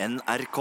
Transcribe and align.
NRK. 0.00 0.58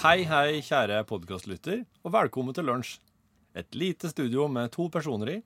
Hei, 0.00 0.22
hei, 0.24 0.60
kjære 0.64 1.02
podkastlytter, 1.08 1.82
og 2.06 2.12
velkommen 2.14 2.56
til 2.56 2.64
lunsj. 2.66 2.94
Et 3.58 3.74
lite 3.76 4.08
studio 4.10 4.46
med 4.48 4.70
to 4.72 4.86
personer 4.92 5.34
i, 5.34 5.38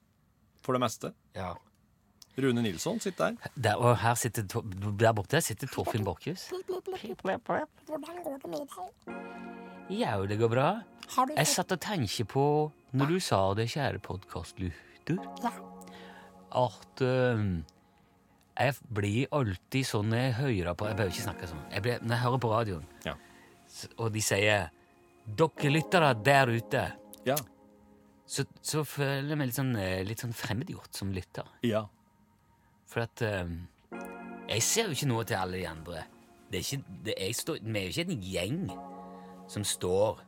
for 0.63 0.77
det 0.77 0.83
meste. 0.85 1.11
Ja. 1.37 1.53
Rune 2.39 2.63
Nilsson 2.63 3.01
sitter 3.03 3.35
der. 3.35 3.51
Der, 3.67 3.75
og 3.79 3.97
her 4.03 4.15
sitter, 4.19 4.47
Tor- 4.51 4.67
der 5.01 5.13
borte 5.15 5.41
sitter 5.41 5.67
Torfinn 5.71 6.05
Borchhus. 6.07 6.49
Hvordan 6.51 8.23
går 8.25 8.39
det 8.43 8.51
med 8.51 8.59
deg? 8.61 9.64
Ja, 9.93 10.17
det 10.27 10.37
går 10.41 10.49
bra. 10.53 10.69
Har 11.15 11.27
du 11.29 11.35
Jeg 11.37 11.47
satt 11.51 11.73
og 11.75 11.81
tenkte 11.85 12.25
på, 12.29 12.45
når 12.97 13.11
du 13.13 13.19
sa 13.21 13.41
det, 13.55 13.67
kjære 13.75 14.01
podkastlytter, 14.05 15.19
Ja. 15.43 15.51
at 16.55 17.01
øhm, 17.05 17.65
jeg 18.57 18.75
blir 18.95 19.27
alltid 19.33 19.85
sånn 19.85 20.09
når 20.09 20.17
jeg 20.23 20.35
hører 20.39 20.75
på 20.75 20.87
Jeg 20.89 20.97
behøver 20.97 21.13
ikke 21.13 21.27
snakke 21.29 21.49
sånn. 21.51 21.65
Jeg 21.73 21.83
blir, 21.83 21.99
når 22.01 22.15
jeg 22.17 22.23
hører 22.25 22.39
på 22.41 22.51
radioen, 22.53 22.87
Ja. 23.05 23.15
og 23.99 24.13
de 24.13 24.21
sier 24.21 24.71
'Dere 25.27 25.71
lyttere 25.73 26.23
der 26.23 26.47
ute', 26.47 26.93
Ja. 27.27 27.37
så, 28.27 28.45
så 28.63 28.85
føler 28.85 29.29
jeg 29.29 29.39
meg 29.39 29.47
litt 29.47 29.57
sånn, 29.57 29.77
eh, 29.77 30.03
litt 30.05 30.19
sånn 30.21 30.33
fremmedgjort 30.35 30.95
som 30.95 31.13
lytter. 31.13 31.45
Ja. 31.63 31.87
For 32.87 33.01
at 33.01 33.17
øhm, 33.17 33.67
Jeg 34.49 34.63
ser 34.63 34.85
jo 34.85 34.91
ikke 34.91 35.07
noe 35.09 35.25
til 35.25 35.37
alle 35.37 35.53
de 35.57 35.67
andre. 35.67 36.05
Det 36.51 36.59
er 36.61 36.77
ikke, 36.77 36.85
det, 37.05 37.15
jeg 37.19 37.35
står, 37.35 37.59
vi 37.63 37.79
er 37.79 37.89
jo 37.89 37.89
ikke 37.89 38.11
en 38.13 38.23
gjeng 38.23 38.94
som 39.49 39.65
står 39.65 40.21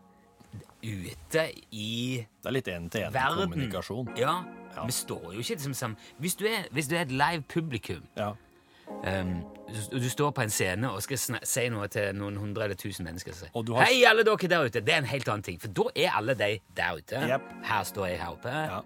ute 0.82 1.42
i 1.72 2.26
Det 2.42 2.46
er 2.46 2.52
litt 2.54 2.68
én-til-én-kommunikasjon. 2.68 4.12
Ja, 4.18 4.42
Ja. 4.76 4.84
Vi 4.84 4.92
står 4.92 5.22
jo 5.32 5.38
ikke 5.40 5.54
liksom 5.56 5.72
sammen. 5.74 5.96
hvis, 6.20 6.34
du 6.36 6.44
er, 6.44 6.66
hvis 6.70 6.86
du 6.88 6.94
er 6.96 7.00
et 7.00 7.10
live 7.12 7.42
publikum, 7.48 8.02
Ja. 8.16 8.32
Um, 9.20 9.42
du, 9.90 9.98
du 9.98 10.08
står 10.08 10.30
på 10.30 10.42
en 10.42 10.50
scene 10.50 10.90
og 10.92 11.02
skal 11.02 11.18
si 11.18 11.68
noe 11.68 11.88
til 11.88 12.12
noen 12.14 12.36
hundre 12.36 12.64
eller 12.64 12.76
tusen 12.76 13.04
mennesker 13.04 13.32
har- 13.34 13.84
Hei, 13.84 14.04
alle 14.06 14.22
dere 14.22 14.36
der 14.48 14.64
ute! 14.64 14.80
Det 14.80 14.94
er 14.94 14.98
en 14.98 15.04
helt 15.04 15.28
annen 15.28 15.42
ting. 15.42 15.58
For 15.60 15.68
da 15.68 15.82
er 15.96 16.10
alle 16.14 16.34
de 16.34 16.60
der 16.76 16.92
ute. 16.96 17.14
Yep. 17.28 17.42
Her 17.64 17.82
står 17.82 18.06
jeg 18.06 18.20
her 18.20 18.28
oppe. 18.28 18.48
Ja. 18.48 18.80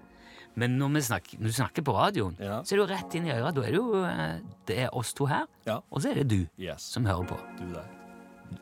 Men 0.55 0.70
når, 0.78 0.89
vi 0.95 1.01
snakker, 1.01 1.39
når 1.39 1.47
du 1.47 1.53
snakker 1.53 1.83
på 1.83 1.92
radioen, 1.92 2.36
Ja. 2.41 2.62
så 2.62 2.73
er 2.73 2.77
du 2.86 2.86
rett 2.95 3.14
inn 3.14 3.27
i 3.27 3.31
øret. 3.31 3.55
Da 3.55 3.61
er 3.61 3.67
det 3.67 3.75
jo 3.77 4.05
eh, 4.05 4.39
det 4.67 4.78
er 4.78 4.89
oss 4.97 5.12
to 5.14 5.27
her, 5.27 5.45
Ja. 5.67 5.81
og 5.91 6.01
så 6.03 6.11
er 6.11 6.14
det 6.14 6.28
du 6.28 6.47
Yes. 6.58 6.83
som 6.83 7.05
hører 7.05 7.27
på. 7.27 7.36
Du 7.58 7.73
der. 7.75 7.84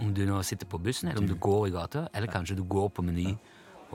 Om 0.01 0.13
du 0.15 0.23
nå 0.29 0.43
sitter 0.45 0.67
på 0.69 0.79
bussen, 0.83 1.09
eller 1.09 1.23
om 1.23 1.29
du 1.29 1.35
går 1.35 1.69
i 1.69 1.71
gata, 1.75 2.07
eller 2.15 2.29
kanskje 2.31 2.57
du 2.57 2.65
går 2.69 2.89
på 2.93 3.03
Meny 3.03 3.33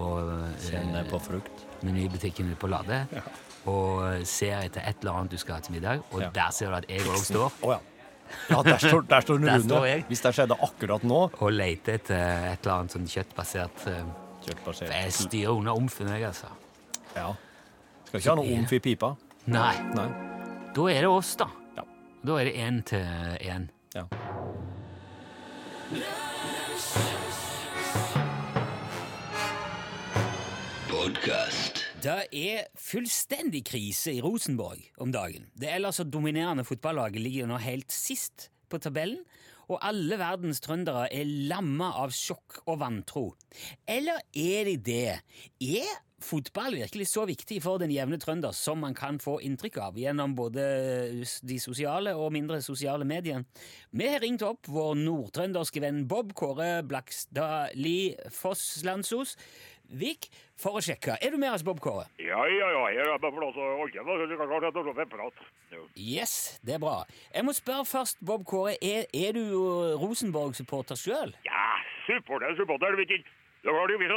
og 0.01 0.29
Kjenner 0.65 1.05
på 1.09 1.19
frukt. 1.21 1.65
Menybutikken 1.85 2.55
på 2.59 2.67
Lade 2.71 3.03
og 3.69 4.25
ser 4.27 4.57
etter 4.65 4.81
et 4.89 4.97
eller 5.03 5.19
annet 5.21 5.31
du 5.31 5.37
skal 5.39 5.55
ha 5.55 5.61
til 5.63 5.75
middag, 5.77 6.01
og 6.11 6.21
Ja. 6.21 6.29
der 6.35 6.49
ser 6.51 6.67
du 6.73 6.75
at 6.75 6.85
jeg 6.89 6.99
òg 7.07 7.21
står 7.23 7.51
Å 7.63 7.71
ja. 7.71 7.79
Ja, 8.49 8.61
der 8.63 8.77
står, 8.81 9.01
der 9.07 9.21
står 9.21 9.37
Der 9.45 9.59
står 9.61 9.85
jeg. 9.85 10.03
Hvis 10.09 10.21
det 10.21 10.33
skjedde 10.35 10.57
akkurat 10.65 11.03
nå 11.03 11.19
og 11.39 11.51
leter 11.51 11.93
etter 11.99 12.15
et 12.53 12.65
eller 12.65 12.79
annet 12.79 12.91
sånn 12.95 13.05
kjøttbasert 13.07 13.87
eh, 13.87 14.03
Kjøttbasert. 14.43 14.87
For 14.89 14.93
jeg 14.97 15.13
styrer 15.13 15.53
unna 15.53 15.73
omfen, 15.77 16.07
jeg, 16.11 16.23
altså. 16.27 16.47
Ja. 17.15 17.29
Skal 18.07 18.19
ikke 18.19 18.29
ha 18.29 18.35
noe 18.35 18.57
omf 18.57 18.73
i 18.73 18.79
pipa. 18.79 19.15
Nei, 19.45 19.75
Nei. 19.95 20.07
da 20.75 20.87
er 20.91 21.05
det 21.05 21.11
oss, 21.11 21.35
da. 21.39 21.47
Ja. 21.77 21.83
Da 22.25 22.39
er 22.41 22.49
det 22.49 22.55
én 22.59 22.81
til 22.83 23.05
én. 23.39 23.69
Ja. 25.93 26.23
Det 32.03 32.13
er 32.35 32.65
fullstendig 32.79 33.61
krise 33.69 34.11
i 34.11 34.21
Rosenborg 34.23 34.81
om 34.99 35.11
dagen. 35.13 35.45
Det 35.55 35.69
ellers 35.71 36.01
så 36.01 36.03
dominerende 36.03 36.65
fotballaget 36.67 37.23
ligger 37.23 37.47
nå 37.47 37.59
helt 37.63 37.91
sist 37.95 38.49
på 38.67 38.79
tabellen, 38.83 39.21
og 39.71 39.79
alle 39.87 40.17
verdens 40.19 40.59
trøndere 40.63 41.05
er 41.15 41.29
lamma 41.47 41.93
av 42.03 42.11
sjokk 42.11 42.59
og 42.65 42.81
vantro. 42.81 43.23
Eller 43.87 44.19
er 44.35 44.67
de 44.67 44.75
det? 44.83 45.13
Er 45.63 45.93
fotball 46.23 46.77
virkelig 46.79 47.09
så 47.11 47.25
viktig 47.29 47.59
for 47.63 47.81
den 47.81 47.91
jevne 47.93 48.17
trønder 48.21 48.55
som 48.55 48.79
man 48.83 48.95
kan 48.97 49.19
få 49.21 49.37
inntrykk 49.45 49.79
av 49.83 49.99
gjennom 49.99 50.35
både 50.37 50.63
de 51.43 51.59
sosiale 51.61 52.15
og 52.17 52.31
mindre 52.35 52.61
sosiale 52.63 53.05
mediene? 53.07 53.45
Vi 53.91 54.07
har 54.09 54.23
ringt 54.23 54.45
opp 54.47 54.69
vår 54.71 54.95
nordtrønderske 55.03 55.83
venn 55.83 56.05
Bob 56.09 56.33
Kåre 56.37 56.79
Blakstadli 56.87 58.15
Fosslandsos 58.33 59.37
Vik 59.93 60.29
for 60.57 60.79
å 60.79 60.81
sjekke. 60.81 61.17
Er 61.21 61.33
du 61.33 61.37
med 61.37 61.51
oss, 61.53 61.63
Bob 61.65 61.81
Kåre? 61.83 62.07
Ja, 62.21 62.39
ja, 62.49 62.69
ja, 62.71 62.83
her 62.87 63.11
er 63.13 63.19
bare 63.21 63.35
plass 63.35 63.57
holde 63.59 64.05
på, 64.07 64.15
så 64.17 64.25
du 64.29 64.35
kan 64.39 64.49
klart 64.49 64.67
at 64.69 64.77
du 64.77 64.89
får 64.89 65.09
prat. 65.11 65.43
Yes, 65.99 66.57
det 66.65 66.77
er 66.77 66.81
bra. 66.81 67.03
Jeg 67.33 67.45
må 67.45 67.53
spørre 67.53 67.85
først, 67.85 68.17
Bob 68.25 68.45
Kåre, 68.49 68.77
er, 68.81 69.05
er 69.13 69.35
du 69.37 69.43
Rosenborg-supporter 70.01 70.97
sjøl? 70.97 71.35
Ja, 71.45 71.67
supporter, 72.07 72.55
supporter, 72.57 72.97
vet 72.97 73.17
ikke. 73.19 73.37
Det 73.63 73.71
var 73.71 73.87
det 73.87 73.97
vi 74.01 74.07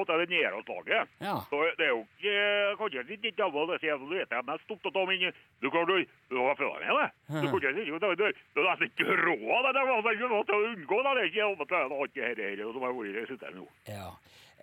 at 0.00 0.08
det 0.08 0.14
er 0.14 0.30
nedrøstlaget. 0.32 1.10
Ja. 1.20 1.34
Så 1.50 1.58
det 1.78 1.84
er 1.84 1.90
jo 1.92 2.02
ikke, 2.04 2.36
kanskje 2.80 3.02
ikke 3.16 3.28
ikke 3.32 3.44
av 3.44 3.58
det 3.68 3.80
sier 3.82 3.98
du 4.00 4.06
vet 4.14 4.30
jeg 4.32 4.40
er 4.40 4.46
mest 4.48 4.72
opptatt 4.72 4.96
av, 4.96 5.10
men 5.10 5.34
du 5.60 5.68
kan 5.74 5.84
du 6.32 6.38
har 6.40 6.56
følt 6.56 6.80
med 6.80 6.96
det. 7.00 7.08
Du 7.28 7.48
kan 7.50 7.58
ikke 7.60 7.74
si 7.76 7.84
jo, 7.90 7.98
det 8.00 8.08
er 8.08 8.22
det 8.24 8.62
er 8.62 8.70
nesten 8.70 8.88
ikke 8.88 9.18
råd, 9.20 9.68
det 9.68 9.82
er 9.84 10.16
ikke 10.16 10.32
lov 10.32 10.46
til 10.48 10.56
å 10.56 10.70
unngå, 10.70 11.02
det. 11.04 11.12
det 11.12 11.24
er 11.24 11.28
ikke 11.28 11.44
det 11.74 11.80
er 11.80 11.96
alt 11.98 12.16
det 12.16 12.24
her 12.24 12.42
her, 12.46 12.64
som 12.72 12.88
har 12.88 12.96
vært 12.96 13.10
i 13.10 13.16
det 13.18 13.26
sitter 13.32 13.58
nå. 13.58 13.68
ja. 13.90 14.08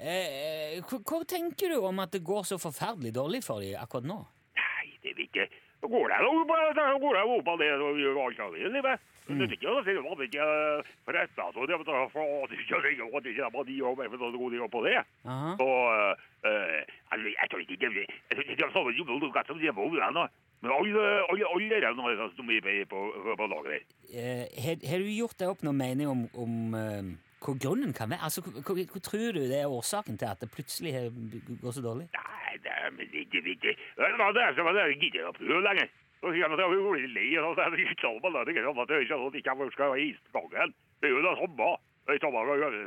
Eh, 0.01 0.79
hva, 0.81 0.97
hva 1.06 1.17
tenker 1.29 1.69
du 1.69 1.84
om 1.85 2.00
at 2.01 2.16
det 2.16 2.23
går 2.25 2.47
så 2.50 2.57
forferdelig 2.57 3.11
dårlig 3.13 3.44
for 3.45 3.61
dem 3.61 3.78
akkurat 3.78 4.07
nå? 4.09 4.17
Nei, 4.57 4.88
det 5.03 5.13
vil 5.13 5.28
ikke. 5.28 5.45
Da 5.81 5.90
går 5.90 6.09
det 6.09 6.17
da 6.23 6.88
opp, 7.38 7.51
av 7.53 7.61
det 7.61 7.69
og 7.78 8.00
gjør 8.01 8.17
alt 8.23 8.41
vil 8.41 8.66
i 8.66 8.72
livet. 8.79 9.10
Det 9.27 9.45
er 9.45 9.53
ikke 9.53 9.69
å 9.69 9.81
si 9.85 9.93
at 9.93 10.17
det 10.19 10.27
ikke 10.27 10.45
forresten, 11.05 11.51
så 11.53 11.65
det 11.69 11.75
er 11.77 12.07
for 12.11 12.47
det 12.49 12.59
ikke 12.59 12.75
er 12.75 13.05
at 13.05 13.27
ikke 13.29 13.47
er 13.47 13.67
de 13.69 13.75
og 13.85 13.97
bare 13.97 14.09
for 14.09 14.27
at 14.27 14.33
det 14.33 14.59
går 14.59 14.71
på 14.73 14.81
det. 14.85 15.03
Så, 15.61 15.67
eh, 16.49 16.81
altså, 17.13 17.27
jeg 17.29 17.49
tror 17.51 17.61
ikke 17.61 17.77
det 17.81 17.89
er, 17.91 18.39
ikke 18.41 18.55
det 18.57 18.65
er 18.65 18.73
sånn 18.73 18.89
at 18.89 19.21
du 19.21 19.31
kan 19.31 19.45
som 19.47 19.61
det 19.61 19.75
på 19.77 19.89
den 19.93 20.17
da. 20.17 20.25
Men 20.61 20.71
alle, 20.77 21.03
alle, 21.29 21.45
alle 21.55 21.77
er 21.77 21.93
nå 21.97 22.11
som 22.37 22.49
er 22.53 22.85
på, 22.89 22.99
på, 23.37 23.45
laget 23.49 23.71
der. 23.71 23.85
Eh, 24.13 24.45
har, 24.65 24.81
har 24.89 25.01
du 25.01 25.09
gjort 25.09 25.39
deg 25.39 25.53
opp 25.53 25.63
noen 25.65 25.79
mening 25.79 26.11
om, 26.11 26.27
om 26.37 26.75
eh, 26.77 27.07
hva 27.41 27.55
grunnen 27.57 27.95
kan 27.97 28.11
være? 28.11 28.21
Altså, 28.27 28.43
hva, 28.45 28.75
hva, 28.75 29.01
tror 29.01 29.33
du 29.37 29.41
det 29.41 29.57
er 29.61 29.73
årsaken 29.73 30.19
til 30.21 30.29
at 30.29 30.43
det 30.43 30.51
plutselig 30.53 30.93
går 31.63 31.77
så 31.77 31.81
dårlig? 31.81 32.11
Nei, 32.13 32.53
det 32.61 32.75
er 32.77 32.93
men 32.93 33.09
det 33.09 33.23
er 33.23 33.25
ikke. 33.25 33.41
Det 33.41 33.49
er 33.49 33.57
ikke, 33.57 34.29
det 34.37 34.45
er 34.45 34.53
ikke, 34.53 34.69
det 34.77 34.85
gidder 35.01 35.09
ikke 35.09 35.29
å 35.31 35.35
prøve 35.39 35.65
lenger. 35.65 35.89
Så 36.21 36.31
sier 36.31 36.45
han 36.45 36.53
at 36.53 36.61
jeg 36.61 36.69
blir 36.69 36.99
litt 37.01 37.13
lei, 37.15 37.29
og 37.41 37.57
er 37.57 37.71
det 37.73 37.85
sånn 37.97 38.19
det 38.21 38.29
sånn 38.29 38.35
det 38.45 38.51
ikke 38.53 38.61
er 38.61 38.67
sånn 38.69 38.81
at 38.83 38.91
jeg 38.93 39.07
ikke 39.41 39.71
skal 39.73 39.93
ha 39.93 39.97
isgangen. 39.97 40.73
Det 41.01 41.09
er 41.09 41.15
jo 41.15 41.21
det 41.25 41.33
samme. 41.39 41.69
Det 42.05 42.13
er 42.13 42.21
samme 42.21 42.43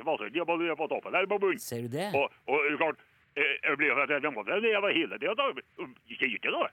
masse 0.06 0.28
på, 0.46 0.54
på 0.78 0.86
toppen 0.92 1.12
der 1.16 1.26
på 1.30 1.38
bunnen. 1.42 1.58
Ser 1.62 1.82
du 1.82 1.88
det? 1.96 2.06
Og, 2.14 2.30
og 2.46 2.68
klart, 2.78 3.02
eh, 3.34 3.56
jeg 3.64 3.78
blir 3.80 3.90
jo 3.90 3.98
at 4.04 4.14
jeg 4.14 4.32
måtte 4.34 4.60
det 4.62 4.70
hele 4.70 5.18
tiden, 5.18 5.34
da. 5.34 5.50
Ikke 6.14 6.30
det, 6.30 6.54
da. 6.54 6.70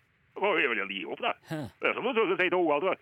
Gi 0.92 1.02
opp 1.06 1.22
det. 1.26 1.34
Det 1.82 1.90
er 1.90 1.98
som 1.98 2.08
å 2.08 2.14
si 2.14 2.38
til 2.46 2.58
ungene, 2.62 2.96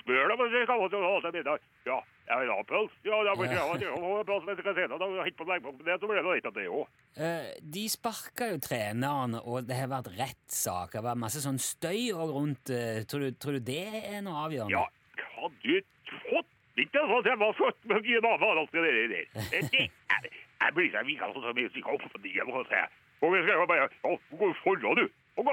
spør 0.00 0.28
dem, 0.30 0.40
om 0.40 0.52
jeg 0.54 0.66
kan 0.68 0.80
få 0.80 0.88
til 0.92 1.32
middag. 1.34 1.58
Ja, 1.86 1.98
jeg 2.28 2.40
vil 2.40 2.52
ha 2.54 2.62
pølse. 2.68 2.96
Ja, 3.04 3.18
da 3.26 3.34
blir 3.38 3.48
det 3.50 3.56
Ja. 3.58 3.64
ja. 3.66 3.94
er 4.20 4.24
pøls, 4.30 4.44
men 4.44 4.54
jeg 4.54 4.62
skal 4.64 4.74
se 4.74 4.86
det, 4.86 4.98
da 5.00 5.08
jeg 5.18 5.36
på 5.36 5.44
på 5.78 5.84
det, 5.88 5.96
så 6.00 6.06
blir 6.10 6.22
det 6.22 6.34
litt 6.34 6.46
av 6.46 6.54
det 6.54 6.66
også. 6.68 6.86
Eh, 7.16 7.50
de 7.76 7.84
sparka 7.92 8.50
jo 8.52 8.58
treneren, 8.58 9.34
og 9.44 9.66
det 9.68 9.76
har 9.80 9.88
vært 9.92 10.10
rettssak. 10.18 10.92
Det 10.92 11.00
har 11.02 11.08
vært 11.10 11.22
masse 11.26 11.42
sånn 11.44 11.58
støy 11.58 12.12
òg 12.14 12.30
rundt. 12.38 12.70
eh, 12.70 13.04
tror, 13.04 13.20
du, 13.26 13.30
tror 13.38 13.58
du 13.58 13.60
det 13.60 13.82
er 14.04 14.20
noe 14.22 14.46
avgjørende? 14.46 14.78
Ja, 14.78 14.86
hadde 15.36 15.58
du 15.62 15.80
fått 16.30 16.50
ikke 16.76 17.04
sånn 17.06 17.18
at 17.20 17.26
jeg 17.30 17.38
var 17.38 17.52
født 17.54 17.84
med 17.86 17.96
en 17.96 18.26
og 18.26 18.58
alt 18.58 18.72
det 18.72 18.82
der. 18.82 18.94
Det, 19.14 19.60
det, 19.70 19.90
jeg, 20.10 20.32
jeg 20.64 20.74
blir 20.74 20.90
så 20.90 21.04
vika 21.06 21.28
sånn 21.32 21.44
som 21.44 21.58
jeg 21.60 21.70
stikker 21.70 21.94
opp 21.94 22.06
for 22.10 22.18
det, 22.24 22.34
må 22.48 22.62
jeg 22.62 22.70
si. 22.72 22.82
Og 23.24 23.32
vi 23.32 23.42
skal 23.44 23.66
bare, 23.70 23.88
gå 24.38 24.48
foran 24.64 24.98
du. 24.98 25.04
Ikke 25.34 25.50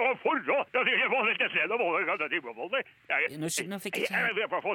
ikke 3.49 3.65
Nå 3.71 3.79
fikk 3.81 3.95
jeg 3.97 4.03
ikke- 4.05 4.13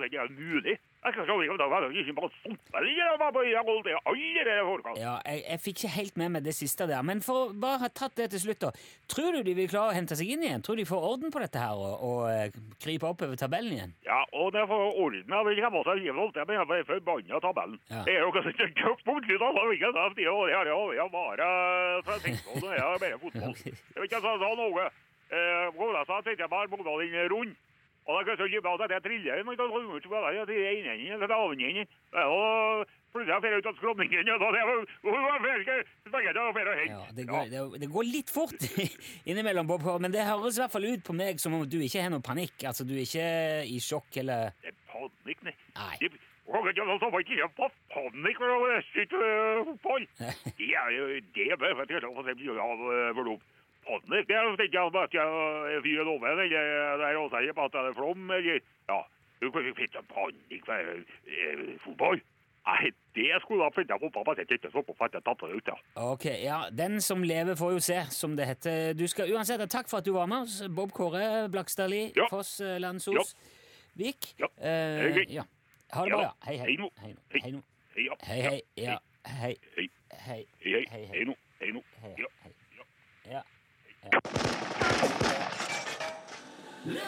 jeg, 0.02 0.10
er 0.18 0.26
mulig. 0.34 0.74
Ikke 1.06 1.22
ikke 1.22 1.36
holdt. 4.66 4.98
Ja, 4.98 5.12
jeg, 5.26 5.44
jeg 5.46 5.60
fikk 5.62 5.76
ikke 5.84 5.92
helt 5.94 6.16
med 6.16 6.28
meg 6.34 6.42
det 6.44 6.54
siste 6.58 6.88
der. 6.90 7.02
Men 7.06 7.20
for 7.22 7.52
bare 7.54 7.78
ha 7.78 7.88
tatt 7.88 8.16
det 8.18 8.30
til 8.34 8.40
slutt, 8.40 8.58
da. 8.66 8.70
Tror 9.06 9.30
du 9.36 9.42
de 9.46 9.54
vil 9.54 9.68
klare 9.70 9.92
å 9.92 9.94
hente 9.94 10.16
seg 10.18 10.26
inn 10.34 10.42
igjen? 10.42 10.62
Tror 10.66 10.74
du 10.74 10.82
de 10.82 10.88
får 10.90 11.06
orden 11.12 11.30
på 11.30 11.38
dette 11.44 11.58
her 11.62 11.78
og, 11.78 11.94
og 12.02 12.26
eh, 12.32 12.50
opp 13.06 13.22
over 13.22 13.36
tabellen 13.38 13.72
igjen? 13.78 13.94
Ja, 14.08 14.24
og 14.34 14.50
det 14.52 14.66
får 14.66 14.82
orden. 14.98 15.22
Vil 15.46 15.56
ikke 15.62 15.70
seg 15.86 16.02
livet, 16.02 16.18
jeg 16.42 16.46
mener, 16.50 16.66
for 16.66 16.82
forbanna 16.90 17.38
tabellen. 17.46 17.78
Ja. 17.94 18.02
Det 18.02 18.16
er 18.16 18.20
jo 18.26 18.34
ikke 18.34 18.42
så 18.50 18.68
kjøpt 18.82 19.06
på 19.06 19.14
utsida, 19.20 19.52
så 19.54 19.62
ikke 19.70 19.92
sant? 19.94 20.16
Det 20.18 20.26
er 20.26 20.30
jo- 20.34 20.50
er 20.50 20.64
er 20.98 21.08
bare 21.14 21.46
er 23.14 23.18
fotball. 23.22 23.54
Jeg 23.64 24.02
vet 24.02 24.10
ikke 24.10 24.20
sa 24.42 24.54
noe. 24.58 24.90
Eh, 25.30 25.66
Gola 25.76 26.04
sa, 26.06 26.20
jeg 26.26 26.50
bare, 26.50 26.68
Mogdal 26.70 27.06
inn 27.06 27.16
rund. 27.32 27.56
Og 28.06 28.22
da 28.22 28.36
kan 28.36 28.46
jeg 28.52 28.62
bare 28.62 28.84
at 28.84 28.92
jeg 28.94 29.02
triller, 29.02 29.42
men 29.42 29.56
da 29.58 29.66
kommer 29.66 29.96
jeg 29.96 30.02
til 30.04 30.12
være 30.14 30.46
det 30.46 30.58
ene 30.62 30.92
enden, 30.94 31.12
eller 31.16 31.26
det 31.26 31.34
andre 31.36 31.70
enden. 31.70 31.88
Det 32.12 32.20
er 32.22 32.28
jo 32.30 32.84
plutselig 33.16 33.38
fer 33.42 33.56
ut 33.56 33.66
av 33.66 33.80
skråningen, 33.80 34.28
og 34.30 34.44
og 34.46 34.52
og 36.70 36.78
hent. 36.78 36.92
Ja, 36.92 37.00
det, 37.16 37.24
går, 37.26 37.50
det, 37.50 37.80
det 37.82 37.88
går 37.90 38.06
litt 38.06 38.30
fort 38.30 38.68
innimellom, 39.30 39.66
Bob 39.66 39.82
men 40.00 40.14
det 40.14 40.22
høres 40.28 40.58
i 40.58 40.62
hvert 40.62 40.76
fall 40.76 40.86
ut 40.86 41.02
på 41.02 41.18
meg 41.18 41.42
som 41.42 41.58
om 41.58 41.66
du 41.66 41.80
ikke 41.80 42.04
har 42.06 42.14
noe 42.14 42.22
panikk. 42.22 42.62
Altså, 42.62 42.86
du 42.86 42.94
er 42.94 43.02
ikke 43.02 43.26
i 43.66 43.82
sjokk 43.82 44.22
eller 44.22 44.54
Det 44.62 44.70
er 44.70 44.78
panikk, 44.92 45.42
nei. 45.42 45.56
Nei. 45.74 46.14
Og 46.46 46.70
jeg 46.70 46.78
så 46.78 47.10
var 47.10 47.26
ikke 47.26 47.50
på 47.58 47.70
panikk 47.90 48.38
for 48.38 48.54
å 48.54 48.80
sitte 48.92 49.18
fotball. 49.66 50.06
Det 50.62 50.70
er 50.78 50.94
jo 50.94 51.10
det 51.34 51.50
er 51.50 51.58
bare 51.58 51.74
for 51.74 51.90
jeg 51.90 52.04
skal 52.04 52.14
få 52.14 52.28
se 52.28 52.38
mye 52.38 52.70
av 52.70 53.36
øh, 53.86 54.00
for 54.00 54.08
noe. 54.10 54.22
Panikk, 54.22 54.28
det 54.28 54.36
er 54.36 54.42
jo 54.42 54.52
ikke 54.52 55.02
at 55.02 55.14
jeg 55.14 55.82
fyrer 55.82 56.04
loven, 56.04 56.30
eller 56.30 56.48
det 56.98 57.06
er 57.10 57.16
også 57.16 57.52
på 57.54 57.64
at 57.64 57.72
det 57.72 57.80
er 57.90 57.94
flom, 57.94 58.30
eller 58.30 58.58
ja. 58.90 59.00
Du 59.42 59.50
kan 59.52 59.66
ikke 59.66 59.76
finne 59.84 60.02
panikk 60.08 60.64
for 60.66 60.74
eh, 61.28 61.78
fotball. 61.84 62.20
Nei, 62.66 62.88
det 63.14 63.26
skulle 63.44 63.62
da 63.62 63.70
finne 63.76 63.98
på 64.02 64.08
pappa 64.10 64.32
ikke 64.42 64.70
så 64.72 64.82
på 64.82 64.94
for 64.98 65.04
at 65.06 65.14
jeg 65.14 65.22
tatt 65.22 65.38
det 65.44 65.54
ut, 65.54 65.68
ja. 65.70 65.76
Ok, 66.02 66.24
ja, 66.42 66.56
Den 66.74 67.00
som 67.00 67.22
lever, 67.22 67.54
får 67.54 67.72
jo 67.76 67.78
se, 67.78 67.98
som 68.10 68.34
det 68.36 68.46
heter. 68.48 68.92
Du 68.98 69.06
skal 69.06 69.30
uansett 69.36 69.62
takk 69.70 69.86
for 69.88 69.98
at 70.02 70.04
du 70.08 70.12
var 70.16 70.26
med 70.26 70.48
oss, 70.48 70.62
Bob 70.74 70.90
Kåre 70.92 71.46
Blakstadli, 71.52 72.08
Ja. 72.16 72.26
Foss 72.32 72.56
Landsos 72.82 73.14
ja. 73.36 73.52
Vik. 73.96 74.32
Ja. 74.40 74.48
Eh, 74.58 74.98
Hei, 75.04 75.12
hei. 75.12 75.26
ja. 75.38 75.44
Ha 75.94 76.02
det 76.04 76.10
bra, 76.12 76.22
ja. 76.26 76.32
Hei, 76.48 76.56
hei. 76.58 76.66
Hei 76.66 76.76
nå. 76.82 76.90
Hei 76.98 77.14
hei. 77.14 77.52
Hei. 77.52 77.62
Hei 77.94 78.02
Hei, 78.02 78.02
Hei, 78.02 78.04
ja. 78.04 78.14
Hei, 78.26 78.40
hei. 78.42 78.60
hei. 78.82 78.98
Hei. 79.26 79.56
Hei, 79.76 79.86
Hei. 79.86 79.88
hei, 80.26 80.46
hei, 80.64 80.82
Hei, 80.82 80.84
hei. 80.90 81.06
hei 81.12 81.24
nå, 81.24 81.34
hei 81.60 81.70
nå. 81.72 81.82
Hei. 82.02 82.14
Ja. 82.18 82.26
Hei. 82.42 82.45
Ja. 86.86 87.06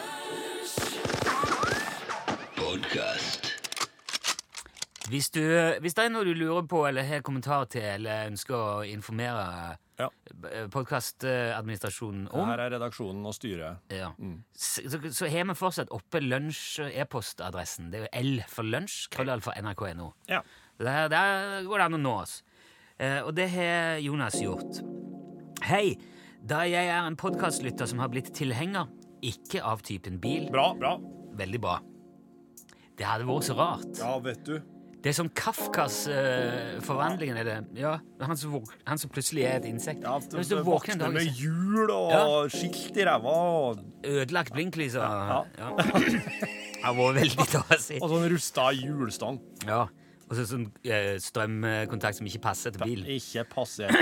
Hvis, 5.09 5.29
du, 5.33 5.41
hvis 5.81 5.95
det 5.97 6.03
er 6.05 6.11
noe 6.13 6.25
du 6.27 6.35
lurer 6.37 6.65
på 6.69 6.83
eller 6.85 7.05
har 7.07 7.23
kommentar 7.25 7.63
til 7.73 7.81
eller 7.95 8.27
ønsker 8.29 8.55
å 8.55 8.81
informere 8.85 9.77
Ja. 9.99 10.07
podkastadministrasjonen 10.71 12.27
om, 12.31 12.45
Her 12.47 12.61
er 12.67 12.69
redaksjonen 12.77 13.25
og 13.25 13.33
styret. 13.35 13.81
ja. 13.91 14.11
så, 14.55 14.85
så, 14.87 14.99
så 15.11 15.27
har 15.27 15.43
vi 15.49 15.55
fortsatt 15.57 15.89
oppe 15.91 16.21
lunsj-e-postadressen. 16.21 17.89
Det 17.91 17.99
er 17.99 18.05
jo 18.05 18.11
L 18.21 18.43
for 18.47 18.63
lunsj, 18.63 19.09
krøllall 19.11 19.41
for 19.41 19.57
nrk.no. 19.59 20.13
Ja. 20.29 20.39
Der, 20.79 21.09
der 21.09 21.63
går 21.67 21.77
det 21.81 21.85
an 21.89 21.97
å 21.97 22.03
nå 22.05 22.13
oss. 22.21 22.37
Eh, 22.99 23.19
og 23.25 23.33
det 23.35 23.49
har 23.51 23.97
Jonas 23.99 24.37
gjort. 24.39 24.79
Hei! 25.67 25.97
Da 26.47 26.63
jeg 26.69 26.87
er 26.89 27.05
en 27.05 27.17
podkastlytter 27.19 27.89
som 27.89 27.99
har 28.01 28.09
blitt 28.11 28.31
tilhenger, 28.37 28.87
ikke 29.25 29.61
av 29.67 29.81
typen 29.85 30.19
bil 30.23 30.47
Bra, 30.53 30.71
bra. 30.79 30.95
Veldig 31.39 31.59
bra. 31.61 31.77
Det 32.99 33.07
hadde 33.07 33.27
vært 33.27 33.47
så 33.47 33.55
rart. 33.57 33.89
Ja, 33.99 34.13
vet 34.23 34.41
du. 34.47 34.57
Det 34.99 35.13
er 35.13 35.15
sånn 35.15 35.29
Kafkas 35.31 36.01
uh, 36.11 36.79
forvandlingen, 36.83 37.37
er 37.39 37.45
det? 37.47 37.53
Ja, 37.79 37.93
han 38.19 38.35
som, 38.39 38.51
våk- 38.57 38.73
han 38.87 38.99
som 38.99 39.11
plutselig 39.13 39.45
er 39.47 39.61
et 39.61 39.67
insekt. 39.69 40.03
Ja, 40.03 40.17
Hvis 40.19 40.49
du 40.51 40.57
våkner 40.67 40.99
dag 40.99 41.13
med 41.15 41.29
hjul 41.39 41.87
og 41.95 42.49
skilt 42.51 42.97
i 42.99 43.05
ræva 43.07 43.35
og, 43.69 43.85
Ødelagt 44.03 44.51
blinklys 44.55 44.97
og 44.99 45.05
Ja. 45.05 45.39
ja. 45.61 45.69
Det 45.79 46.83
har 46.83 46.97
vært 46.99 47.15
veldig 47.21 47.47
dårlig. 47.55 48.01
og 48.01 48.11
sånn 48.11 48.27
rusta 48.33 48.67
hjulstang. 48.75 49.39
Ja. 49.67 49.85
Og 50.29 50.35
så 50.37 50.43
sånn 50.51 50.67
uh, 50.67 51.15
strømkontakt 51.23 52.19
som 52.19 52.27
ikke 52.27 52.43
passer 52.49 52.75
til 52.75 52.83
bilen. 52.83 53.07
Ikke 53.15 53.47
passer. 53.55 53.95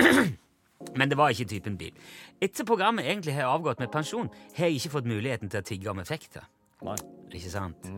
Men 0.96 1.10
det 1.10 1.18
var 1.18 1.32
ikke 1.34 1.48
typen 1.50 1.78
bil. 1.78 1.94
Etter 2.42 2.66
programmet 2.66 3.06
egentlig 3.06 3.34
har 3.34 3.50
avgått 3.50 3.80
med 3.82 3.90
pensjon, 3.92 4.30
har 4.56 4.70
jeg 4.70 4.78
ikke 4.78 4.94
fått 4.98 5.10
muligheten 5.10 5.50
til 5.50 5.62
å 5.62 5.66
tigge 5.66 5.90
om 5.90 6.02
effekter. 6.02 6.46
Nei. 6.86 6.98
Ikke 7.34 7.50
sant? 7.50 7.88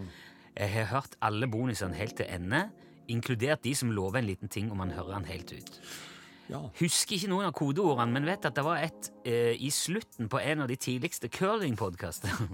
Jeg 0.56 0.72
har 0.72 0.88
hørt 0.94 1.18
alle 1.22 1.48
bonusene 1.50 1.96
helt 1.96 2.16
til 2.18 2.30
ende, 2.32 2.68
inkludert 3.10 3.62
de 3.64 3.74
som 3.76 3.92
lover 3.92 4.20
en 4.20 4.30
liten 4.30 4.48
ting 4.48 4.70
om 4.72 4.80
man 4.80 4.94
hører 4.96 5.18
den 5.18 5.28
helt 5.28 5.52
ut. 5.52 5.80
Ja. 6.50 6.64
Husker 6.80 7.14
ikke 7.14 7.30
noen 7.30 7.46
av 7.46 7.54
kodeordene, 7.54 8.10
men 8.16 8.26
vet 8.26 8.48
at 8.48 8.56
det 8.56 8.64
var 8.66 8.80
et 8.82 9.10
eh, 9.28 9.54
i 9.54 9.70
slutten 9.70 10.30
på 10.30 10.40
en 10.42 10.64
av 10.64 10.70
de 10.70 10.78
tidligste 10.80 11.30
curlingpodkastene. 11.30 12.48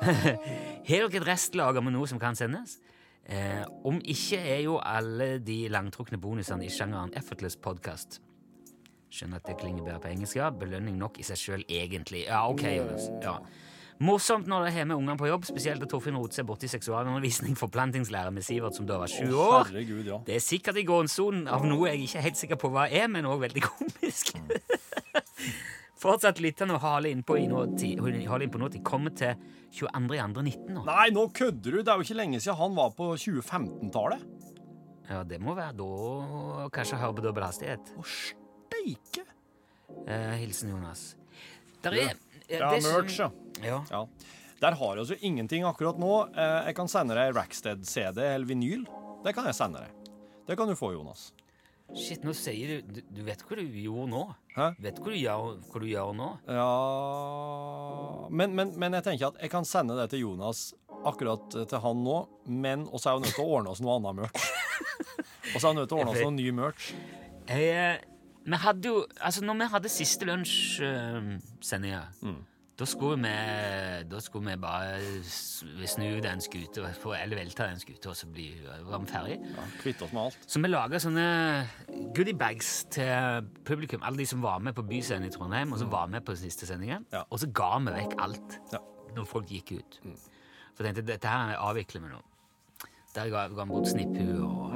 har 0.04 1.08
dere 1.08 1.08
et 1.08 1.28
restlager 1.30 1.84
med 1.84 1.96
noe 1.96 2.10
som 2.10 2.20
kan 2.20 2.36
sendes? 2.36 2.76
Eh, 3.24 3.64
om 3.88 3.96
ikke 4.04 4.38
er 4.38 4.60
jo 4.66 4.76
alle 4.78 5.38
de 5.42 5.64
langtrukne 5.72 6.20
bonusene 6.20 6.68
i 6.68 6.70
sjangeren 6.70 7.14
Effortless 7.16 7.56
Podcast. 7.56 8.20
Skjønner 9.12 9.40
at 9.40 9.46
det 9.48 9.56
klinger 9.60 9.84
bedre 9.86 10.00
på 10.02 10.10
engelsk, 10.10 10.36
ja. 10.40 10.50
Belønning 10.50 10.98
nok 10.98 11.20
i 11.22 11.26
seg 11.26 11.38
sjøl, 11.40 11.64
egentlig. 11.70 12.24
Ja, 12.26 12.42
ok, 12.50 12.64
Jonas. 12.74 13.08
Ja. 13.22 13.38
Morsomt 14.04 14.44
når 14.50 14.66
det 14.66 14.72
har 14.74 14.84
med 14.90 14.98
ungene 14.98 15.16
på 15.16 15.28
jobb, 15.30 15.46
spesielt 15.48 15.80
da 15.80 15.86
Torfinn 15.88 16.18
roter 16.20 16.36
seg 16.42 16.44
borti 16.48 16.68
seksualundervisning 16.68 17.54
forplantningslære 17.56 18.34
med 18.34 18.44
Sivert, 18.44 18.76
som 18.76 18.84
da 18.88 18.98
var 19.00 19.08
sju 19.08 19.30
Å, 19.30 19.46
år. 19.46 19.70
herregud, 19.70 20.10
ja. 20.10 20.18
Det 20.26 20.36
er 20.36 20.44
sikkert 20.44 20.82
i 20.82 20.84
gråsonen 20.84 21.46
av 21.48 21.64
noe 21.64 21.88
jeg 21.94 22.04
ikke 22.04 22.20
er 22.20 22.26
helt 22.28 22.40
sikker 22.42 22.60
på 22.60 22.72
hva 22.74 22.84
er, 22.92 23.08
men 23.08 23.28
òg 23.30 23.40
veldig 23.46 23.64
komisk. 23.64 24.34
Fortsatt 26.02 26.42
lyttende 26.44 26.76
og 26.76 26.84
hale 26.84 27.08
innpå 27.08 27.38
i 27.40 27.46
nåtid. 27.48 28.02
Nåtid. 28.04 28.82
Kommer 28.84 29.14
til 29.16 29.32
22.2.19 29.72 30.74
nå. 30.76 30.84
Nei, 30.84 31.08
nå 31.16 31.24
kødder 31.32 31.78
du! 31.78 31.80
Det 31.80 31.88
er 31.88 31.96
jo 31.96 32.04
ikke 32.04 32.18
lenge 32.20 32.40
siden 32.44 32.58
han 32.60 32.76
var 32.76 32.92
på 32.98 33.14
2015-tallet. 33.16 34.26
Ja, 35.08 35.22
det 35.24 35.38
må 35.40 35.54
være 35.56 35.72
da 35.78 36.68
kanskje 36.74 37.00
høre 37.00 37.16
på 37.16 37.24
dobbel 37.24 37.46
hastighet. 37.48 37.94
Å, 37.96 38.04
steike! 38.66 39.24
Eh, 40.06 40.34
hilsen 40.42 40.70
Jonas. 40.74 41.14
Der 41.82 41.92
er 41.92 41.98
eh, 42.10 42.58
Ja, 42.58 42.70
det 42.74 42.82
som- 42.82 42.92
merch, 42.92 43.18
ja. 43.18 43.30
Ja. 43.62 43.84
ja. 43.90 44.06
Der 44.60 44.72
har 44.72 44.94
vi 44.94 45.00
altså 45.00 45.16
ingenting 45.20 45.64
akkurat 45.64 45.98
nå. 45.98 46.28
Eh, 46.36 46.66
Jeg 46.66 46.74
kan 46.76 46.88
sende 46.88 47.14
deg 47.14 47.34
Rackstead-CD 47.34 48.18
eller 48.34 48.46
vinyl. 48.46 48.86
Det 49.24 49.34
kan 49.34 49.44
jeg 49.44 49.54
sende 49.54 49.80
deg. 49.80 49.90
Det 50.46 50.56
kan 50.56 50.68
du 50.68 50.74
få, 50.74 50.92
Jonas. 50.92 51.32
Shit, 51.94 52.24
nå 52.24 52.32
sier 52.34 52.80
du 52.82 53.00
Du, 53.14 53.22
vet 53.22 53.42
hva 53.46 53.56
du 53.56 53.62
gjorde 53.62 54.08
nå? 54.10 54.34
Hæ? 54.56 54.72
Vet 54.82 54.96
hva 54.98 55.04
du 55.12 55.18
gjør, 55.20 55.60
hva 55.70 55.80
du 55.80 55.86
gjør 55.86 56.14
nå? 56.18 56.38
Ja 56.50 58.26
men, 58.30 58.54
men, 58.56 58.72
men 58.76 58.92
jeg 58.98 59.04
tenker 59.06 59.28
at 59.30 59.36
jeg 59.40 59.50
kan 59.52 59.64
sende 59.64 59.94
det 59.94 60.08
til 60.10 60.24
Jonas 60.24 60.72
akkurat 61.06 61.44
til 61.54 61.78
han 61.78 62.00
nå, 62.02 62.16
men 62.50 62.88
også 62.90 63.06
er 63.06 63.12
jeg 63.14 63.22
nødt 63.26 63.34
til 63.36 63.44
å 63.44 63.52
ordne 63.60 63.70
oss 63.70 63.80
noe 63.84 63.94
annet 64.00 64.16
merch. 64.18 64.46
Og 65.54 65.60
så 65.60 65.68
er 65.68 65.68
jeg 65.70 65.78
nødt 65.78 65.88
til 65.92 65.96
å 65.96 66.00
ordne 66.02 66.14
oss 66.16 66.24
noe 66.24 66.34
ny 66.34 66.46
merch. 66.56 66.88
Jeg, 67.46 67.68
eh, 67.70 68.15
vi 68.46 68.56
hadde 68.62 68.88
jo 68.88 69.06
Altså, 69.20 69.42
når 69.44 69.54
vi 69.58 69.66
hadde 69.72 69.88
siste 69.90 70.26
lunsjsendinga, 70.28 72.02
Mm. 72.22 72.44
da 72.78 72.84
Da 72.84 74.20
skulle 74.20 74.50
vi 74.50 74.56
bare 74.60 75.22
snu 75.24 76.20
den 76.22 76.40
skuta, 76.40 76.82
eller 77.22 77.36
velte 77.36 77.66
den 77.68 77.78
skuta, 77.80 78.08
og 78.10 78.16
så 78.16 78.26
bli, 78.30 78.52
var 78.84 78.98
vi 78.98 79.06
ferdig. 79.06 79.38
Ja, 79.56 79.62
Kvitte 79.80 80.02
oss 80.04 80.12
med 80.12 80.22
alt. 80.22 80.38
Så 80.46 80.60
vi 80.62 80.68
laga 80.68 80.96
sånne 81.00 81.66
goodiebags 82.14 82.84
til 82.90 83.48
publikum, 83.64 84.02
alle 84.02 84.18
de 84.18 84.26
som 84.26 84.42
var 84.42 84.58
med 84.60 84.74
på 84.74 84.82
Byscenen 84.86 85.26
i 85.26 85.30
Trondheim, 85.30 85.72
og 85.72 85.78
som 85.78 85.90
var 85.90 86.06
med 86.06 86.24
på 86.24 86.36
siste 86.36 86.66
sendinga. 86.66 86.98
Mm. 86.98 87.06
Ja. 87.12 87.22
Og 87.30 87.38
så 87.40 87.50
ga 87.52 87.78
vi 87.78 87.90
vekk 87.92 88.18
alt 88.20 88.58
Ja. 88.72 88.78
når 89.14 89.24
folk 89.26 89.46
gikk 89.48 89.72
ut. 89.78 90.00
For 90.76 90.84
jeg 90.84 90.94
tenkte 90.94 91.06
dette 91.06 91.26
her 91.28 91.56
avvikler 91.56 92.00
vi 92.02 92.08
nå. 92.08 92.22
Der 93.14 93.30
ga, 93.30 93.48
ga 93.48 93.64
vi 93.64 93.70
bort 93.70 93.88
snipphue 93.88 94.42
og 94.44 94.72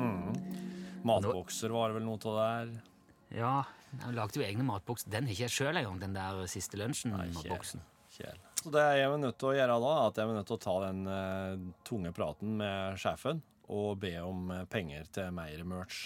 Matbokser 1.04 1.68
var 1.72 1.88
det 1.88 1.96
vel 1.96 2.04
noe 2.04 2.18
av 2.24 2.36
der. 2.40 2.82
Ja, 3.30 3.62
jeg 3.94 4.16
lagde 4.16 4.40
jo 4.40 4.44
egne 4.46 4.64
matbokser. 4.66 5.10
Den 5.12 5.28
har 5.28 5.34
ikke 5.34 5.46
jeg 5.46 5.54
sjøl 5.54 5.78
engang, 5.78 6.00
den 6.02 6.16
der 6.16 6.42
siste 6.50 6.80
lunsjen-matboksen. 6.80 7.82
Så 8.10 8.72
det 8.74 8.82
jeg 8.98 9.06
er 9.06 9.20
nødt 9.22 9.38
til 9.40 9.52
å 9.52 9.54
gjøre 9.56 9.76
da, 9.80 9.92
er 9.94 10.10
at 10.10 10.18
jeg 10.18 10.26
er 10.26 10.36
nødt 10.36 10.48
til 10.50 10.58
å 10.58 10.62
ta 10.64 10.74
den 10.82 10.98
uh, 11.08 11.70
tunge 11.86 12.12
praten 12.16 12.58
med 12.60 12.98
sjefen 13.00 13.40
og 13.70 14.00
be 14.02 14.16
om 14.18 14.50
eh, 14.50 14.64
penger 14.66 15.04
til 15.14 15.28
mer 15.30 15.60
merch. 15.62 16.00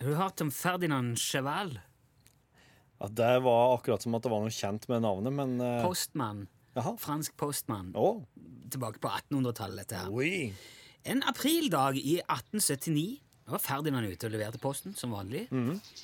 Har 0.00 0.08
du 0.08 0.14
hørt 0.16 0.40
om 0.40 0.50
Ferdinand 0.50 1.20
Cheval? 1.20 1.74
Ja, 3.02 3.10
det 3.12 3.34
var 3.44 3.76
akkurat 3.76 4.02
som 4.02 4.16
at 4.16 4.24
det 4.24 4.32
var 4.32 4.40
noe 4.40 4.54
kjent 4.56 4.88
med 4.88 5.04
navnet, 5.04 5.36
men 5.36 5.58
uh... 5.60 5.84
Postmann. 5.84 6.46
Jaha. 6.72 6.96
Fransk 6.96 7.36
postmann. 7.36 7.92
Oh. 8.00 8.24
Tilbake 8.72 9.02
på 9.02 9.12
1800-tallet, 9.12 9.84
dette 9.84 10.00
her. 10.00 10.08
Oi. 10.08 10.80
En 11.04 11.22
aprildag 11.26 11.98
i 11.98 12.20
1879 12.20 13.18
da 13.42 13.56
var 13.56 13.58
Ferdinand 13.58 14.06
ute 14.06 14.28
og 14.28 14.32
leverte 14.36 14.58
posten 14.62 14.92
som 14.94 15.10
vanlig. 15.16 15.48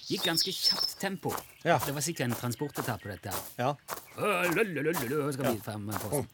Gikk 0.09 0.25
ganske 0.27 0.51
kjapt 0.53 0.97
tempo. 0.99 1.31
Ja. 1.63 1.77
Det 1.85 1.95
var 1.95 2.03
sikkert 2.03 2.27
en 2.27 2.35
transportetappe, 2.35 3.13
dette. 3.13 3.31
Ja. 3.61 3.77
Skal 4.19 5.55
vi 5.55 5.63
frem 5.63 5.87
med 5.87 6.03
posten. 6.03 6.27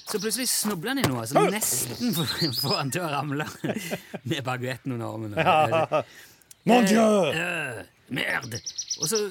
Så 0.00 0.16
plutselig 0.16 0.48
snubler 0.48 0.94
han 0.94 1.02
i 1.04 1.06
noe 1.10 1.26
som 1.28 1.44
nesten 1.52 2.16
får 2.56 2.76
han 2.78 2.90
til 2.94 3.04
å 3.04 3.12
ramle 3.12 3.46
med 4.32 4.42
baguetten 4.48 4.96
under 4.96 5.12
armen. 5.12 6.04
Mon 6.64 6.88
Dieu! 6.88 7.04
Øh, 7.36 7.84
merd! 8.16 8.56
Og 9.00 9.08
så 9.12 9.22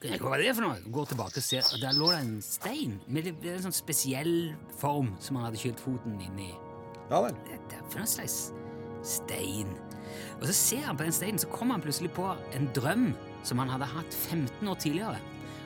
Hva 0.00 0.30
var 0.32 0.40
det 0.40 0.54
for 0.56 0.64
noe? 0.64 0.80
Går 0.96 1.10
tilbake 1.12 1.42
og 1.44 1.44
ser, 1.44 1.64
og 1.70 1.80
der 1.84 1.92
lå 1.96 2.08
det 2.10 2.22
en 2.24 2.36
stein 2.44 2.96
med 3.06 3.28
en 3.28 3.66
sånn 3.68 3.76
spesiell 3.84 4.54
form 4.80 5.12
som 5.20 5.36
han 5.36 5.50
hadde 5.50 5.60
kylt 5.60 5.84
foten 5.84 6.16
inn 6.24 6.40
i. 6.48 6.54
Ja 7.10 7.20
vel. 7.24 7.34
Det 7.68 7.78
er 7.78 7.84
for 7.90 8.00
en 8.02 8.06
slags 8.10 8.38
stein. 9.04 9.70
Og 10.40 10.46
så 10.48 10.54
ser 10.56 10.84
han 10.88 10.96
på 10.98 11.04
den 11.06 11.12
steinen, 11.14 11.38
så 11.40 11.48
kommer 11.52 11.76
han 11.78 11.82
plutselig 11.84 12.10
på 12.16 12.26
en 12.56 12.68
drøm 12.76 13.10
som 13.44 13.58
han 13.60 13.68
hadde 13.72 13.88
hatt 13.90 14.14
15 14.14 14.68
år 14.70 14.78
tidligere. 14.80 15.18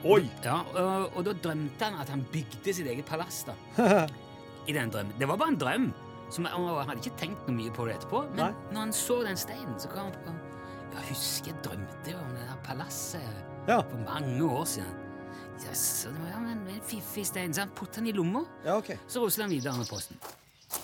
Oi! 0.07 0.23
Ja, 0.45 0.61
og, 0.79 1.15
og 1.19 1.25
da 1.27 1.33
drømte 1.43 1.85
han 1.89 1.99
at 2.03 2.11
han 2.13 2.23
bygde 2.33 2.75
sitt 2.75 2.87
eget 2.87 3.07
palass 3.09 3.45
da. 3.49 3.55
I 4.69 4.75
den 4.77 4.91
drømmen. 4.95 5.15
Det 5.19 5.27
var 5.31 5.39
bare 5.41 5.55
en 5.55 5.61
drøm, 5.61 5.89
Som, 6.31 6.45
og 6.45 6.75
han 6.83 6.91
hadde 6.91 7.01
ikke 7.01 7.17
tenkt 7.23 7.47
noe 7.49 7.57
mye 7.57 7.71
på 7.73 7.87
det 7.89 7.95
etterpå, 7.97 8.19
men 8.35 8.37
Nei. 8.43 8.49
når 8.75 8.83
han 8.83 8.91
så 8.93 9.15
den 9.25 9.39
steinen, 9.41 9.79
så 9.81 9.89
kom 9.89 10.11
han 10.11 10.17
på 10.27 10.35
Ja, 10.93 11.05
husker 11.09 11.53
jeg 11.55 11.63
drømte 11.65 12.15
om 12.21 12.35
det 12.37 12.43
der 12.51 12.59
palasset 12.67 13.69
Ja. 13.69 13.79
for 13.81 14.03
mange 14.05 14.45
år 14.45 14.65
siden. 14.69 14.93
Ja, 15.65 15.73
så 15.75 16.13
det 16.13 16.21
var 16.23 16.35
ja, 16.35 16.41
men 16.45 16.67
en 16.71 16.83
fiffig 16.87 17.25
stein. 17.27 17.55
Så 17.57 17.65
han 17.65 17.73
puttet 17.77 18.03
den 18.03 18.11
i 18.13 18.13
lomma, 18.13 18.45
Ja, 18.65 18.77
okay. 18.77 18.97
så 19.09 19.21
ruslet 19.25 19.47
han 19.47 19.51
videre 19.57 19.75
med 19.81 19.89
posten. 19.91 20.21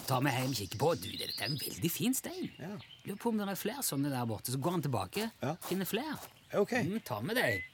Tar 0.04 0.20
vi 0.24 0.32
hjem, 0.34 0.50
og 0.52 0.58
kikker 0.58 0.80
på. 0.80 0.92
Du, 1.00 1.08
dette 1.16 1.40
er 1.40 1.48
en 1.48 1.58
veldig 1.60 1.90
fin 1.92 2.14
stein. 2.16 2.50
Ja. 2.60 2.74
Lurer 3.06 3.18
på 3.22 3.30
om 3.32 3.38
det 3.40 3.48
er 3.48 3.56
flere 3.60 3.84
sånne 3.84 4.10
der 4.12 4.26
borte. 4.28 4.52
Så 4.52 4.60
går 4.60 4.76
han 4.78 4.82
tilbake, 4.84 5.30
Ja. 5.42 5.54
finner 5.64 5.88
flere. 5.88 6.18
Ok. 6.54 6.72
Mm, 6.84 7.00
ta 7.04 7.20
med 7.24 7.36
deg. 7.36 7.64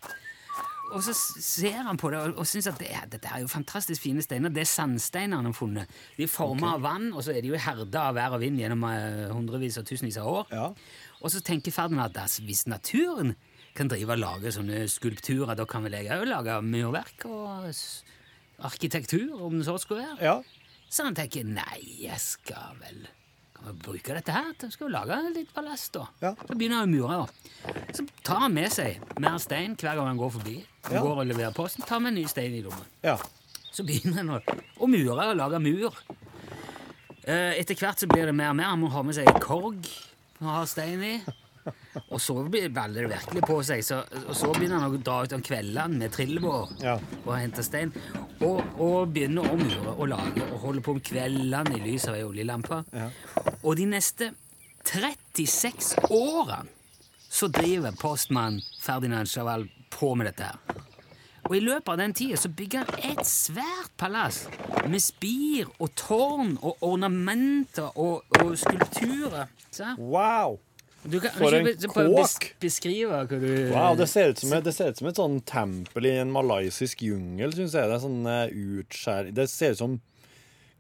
Og 0.91 1.03
så 1.07 1.13
ser 1.15 1.85
han 1.87 1.97
på 2.01 2.11
det 2.11 2.19
og, 2.19 2.39
og 2.43 2.47
syns 2.51 2.67
at 2.67 2.79
det 2.81 2.89
er, 2.91 3.05
dette 3.07 3.29
er 3.31 3.43
jo 3.45 3.51
fantastisk 3.51 4.03
fine 4.03 4.23
steiner. 4.25 4.51
Det 4.51 4.65
er 4.65 4.71
sandsteiner 4.71 5.39
han 5.39 5.47
har 5.47 5.55
funnet. 5.55 5.91
De 6.17 6.25
er 6.27 6.31
forma 6.33 6.73
av 6.75 6.83
vann, 6.83 7.13
og 7.15 7.23
så 7.23 7.31
er 7.37 7.45
de 7.45 7.53
jo 7.53 7.61
herda 7.63 8.09
av 8.09 8.17
vær 8.19 8.35
og 8.35 8.43
vind 8.43 8.59
gjennom 8.59 8.83
uh, 8.89 9.31
hundrevis 9.31 9.79
og 9.79 9.87
tusenvis 9.87 10.19
av 10.19 10.27
år. 10.33 10.51
Ja. 10.51 10.65
Og 11.21 11.31
så 11.31 11.43
tenker 11.47 11.71
Ferdinand 11.75 12.17
at 12.19 12.39
hvis 12.43 12.65
naturen 12.67 13.37
kan 13.79 13.87
drive 13.93 14.17
og 14.17 14.19
lage 14.19 14.51
sånne 14.57 14.83
skulpturer, 14.91 15.55
da 15.55 15.67
kan 15.69 15.85
vel 15.87 15.95
jeg 15.95 16.11
òg 16.11 16.27
lage 16.27 16.57
murverk 16.67 17.23
og 17.31 17.71
arkitektur, 18.67 19.31
om 19.47 19.61
det 19.61 19.67
så 19.69 19.77
skulle 19.79 20.03
være. 20.03 20.19
Ja. 20.27 20.41
Så 20.91 21.05
han 21.07 21.15
tenker 21.15 21.45
nei, 21.47 21.81
jeg 22.03 22.19
skal 22.19 22.77
vel 22.83 23.05
kan 23.61 23.75
vi 23.77 23.83
bruke 23.85 24.15
dette 24.17 24.33
her 24.33 24.55
til 24.57 24.71
skal 24.73 24.89
vi 24.89 24.93
lage 24.95 25.17
litt 25.35 25.51
ballast. 25.55 25.93
da. 25.93 26.07
Ja. 26.23 26.31
Så 26.49 26.55
begynner 26.57 26.81
han 26.81 26.89
å 26.89 26.97
mure. 26.97 27.19
da. 27.21 27.75
Så 27.93 28.07
tar 28.25 28.41
han 28.47 28.55
med 28.57 28.73
seg 28.73 29.03
mer 29.21 29.37
stein 29.39 29.75
hver 29.77 29.99
gang 29.99 30.07
han 30.09 30.17
går 30.17 30.31
forbi. 30.39 30.55
Han 30.89 30.95
Ja. 30.97 31.03
går 31.05 31.21
og 31.21 31.27
leverer 31.29 31.53
posten, 31.55 31.85
tar 31.85 32.01
med 32.01 32.15
en 32.15 32.23
ny 32.23 32.25
stein 32.27 32.55
i 32.57 32.63
lommen. 32.65 32.87
Ja. 33.05 33.19
Så 33.71 33.85
begynner 33.85 34.17
han 34.23 34.31
å, 34.31 34.41
å 34.81 34.89
mure 34.89 35.29
og 35.29 35.37
lage 35.37 35.61
mur. 35.61 35.93
Eh, 37.29 37.59
Etter 37.61 37.77
hvert 37.77 38.01
så 38.01 38.09
blir 38.09 38.27
det 38.31 38.35
mer 38.35 38.51
og 38.51 38.57
mer. 38.57 38.65
Han 38.73 38.81
må 38.81 38.89
ha 38.95 39.03
med 39.03 39.15
seg 39.15 39.29
korg 39.45 39.85
å 40.41 40.45
ha 40.57 40.65
stein 40.67 41.03
i. 41.05 41.15
Og 42.11 42.21
så 42.23 42.35
baller 42.73 43.05
det 43.07 43.11
virkelig 43.13 43.43
på 43.47 43.57
seg. 43.67 43.83
Så, 43.85 43.99
og 44.29 44.35
så 44.37 44.51
begynner 44.57 44.81
han 44.83 44.95
å 44.97 45.01
dra 45.05 45.19
ut 45.27 45.35
om 45.37 45.43
kveldene 45.45 45.99
med 46.01 46.13
trillebår 46.15 46.73
Ja. 46.83 46.97
og 47.25 47.33
hente 47.37 47.63
stein. 47.67 47.93
Og, 48.41 48.61
og 48.81 49.13
begynner 49.15 49.45
å 49.51 49.57
mure 49.61 49.95
og 49.97 50.09
lage 50.13 50.45
og 50.51 50.59
holde 50.65 50.83
på 50.87 50.95
om 50.97 51.01
kveldene 51.05 51.77
i 51.77 51.83
lys 51.85 52.09
av 52.09 52.17
ei 52.19 52.25
oljelampe. 52.27 52.83
Og 53.63 53.77
de 53.77 53.87
neste 53.93 54.33
36 54.85 55.95
årene 56.11 56.69
så 57.31 57.47
driver 57.53 57.93
postmann 58.01 58.57
Ferdinand 58.83 59.29
Chaval 59.31 59.69
på 59.95 60.15
med 60.19 60.27
dette 60.33 60.49
her. 60.49 60.59
Og 61.51 61.55
i 61.57 61.61
løpet 61.63 61.89
av 61.93 61.99
den 61.99 62.13
tida 62.15 62.37
så 62.39 62.51
bygger 62.55 62.85
han 62.87 63.05
et 63.13 63.27
svært 63.27 63.93
palass 63.99 64.45
med 64.91 65.03
spir 65.03 65.71
og 65.83 65.93
tårn 65.99 66.57
og 66.61 66.83
ornamenter 66.87 67.89
og, 67.99 68.27
og 68.41 68.53
skulpturer. 68.59 69.49
Så, 69.71 69.93
Wow! 69.99 70.59
Du 71.03 71.17
kan, 71.21 71.33
For 71.33 71.55
en 71.57 71.69
kåk! 71.89 72.51
Beskrive 72.61 73.09
hva 73.09 73.41
du 73.41 73.49
Wow, 73.73 73.97
Det 73.99 74.07
ser 74.11 74.35
ut 74.35 74.43
som 74.43 74.53
et, 74.57 74.65
det 74.67 74.75
ser 74.77 74.93
ut 74.93 75.01
som 75.01 75.09
et 75.09 75.21
sånn 75.21 75.41
tempel 75.49 76.09
i 76.11 76.17
en 76.21 76.33
malaysisk 76.33 77.05
jungel, 77.07 77.55
syns 77.57 77.77
jeg. 77.77 77.89
Det 77.89 77.97
er 77.97 78.03
sånn 78.05 78.25
eh, 78.29 78.57
utskjær... 78.81 79.31
Det 79.37 79.47
ser 79.53 79.77
ut 79.77 79.81
som 79.81 80.01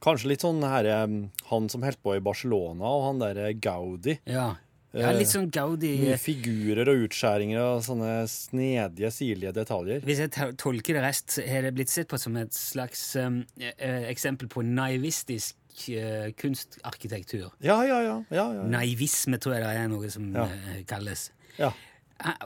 kanskje 0.05 0.33
litt 0.33 0.45
sånn 0.45 0.61
her, 0.65 0.89
eh, 0.89 1.07
han 1.53 1.71
som 1.73 1.87
holdt 1.87 2.03
på 2.05 2.17
i 2.17 2.25
Barcelona, 2.25 2.85
og 2.85 3.07
han 3.09 3.23
derre 3.23 3.55
Gaudi. 3.57 4.19
Ja. 4.29 4.51
ja, 4.97 5.15
litt 5.17 5.33
sånn 5.33 5.49
Gaudi 5.55 5.95
Mye 6.03 6.19
figurer 6.21 6.93
og 6.93 7.07
utskjæringer 7.07 7.63
og 7.63 7.85
sånne 7.87 8.13
snedige, 8.29 9.13
sirlige 9.15 9.55
detaljer. 9.57 10.05
Hvis 10.05 10.21
jeg 10.27 10.53
tolker 10.61 11.01
det 11.01 11.07
rest, 11.07 11.39
er 11.45 11.65
det 11.65 11.73
blitt 11.77 11.93
sett 11.93 12.11
på 12.13 12.21
som 12.21 12.37
et 12.41 12.53
slags 12.57 13.07
um, 13.21 13.43
eh, 13.57 14.05
eksempel 14.13 14.53
på 14.53 14.65
naivistisk 14.69 15.57
eh, 15.57 15.60
kunstarkitektur. 16.41 17.51
Ja, 17.65 17.83
ja, 17.87 18.01
ja. 18.05 18.17
ja, 18.31 18.47
ja. 18.59 18.65
Naivisme 18.71 19.39
tror 19.41 19.57
jeg 19.59 19.65
det 19.65 19.77
er 19.77 19.89
noe 19.93 20.11
som 20.11 20.33
Ja. 20.35 20.45
eh, 20.45 20.83
kalles. 20.89 21.31
ja. 21.59 21.73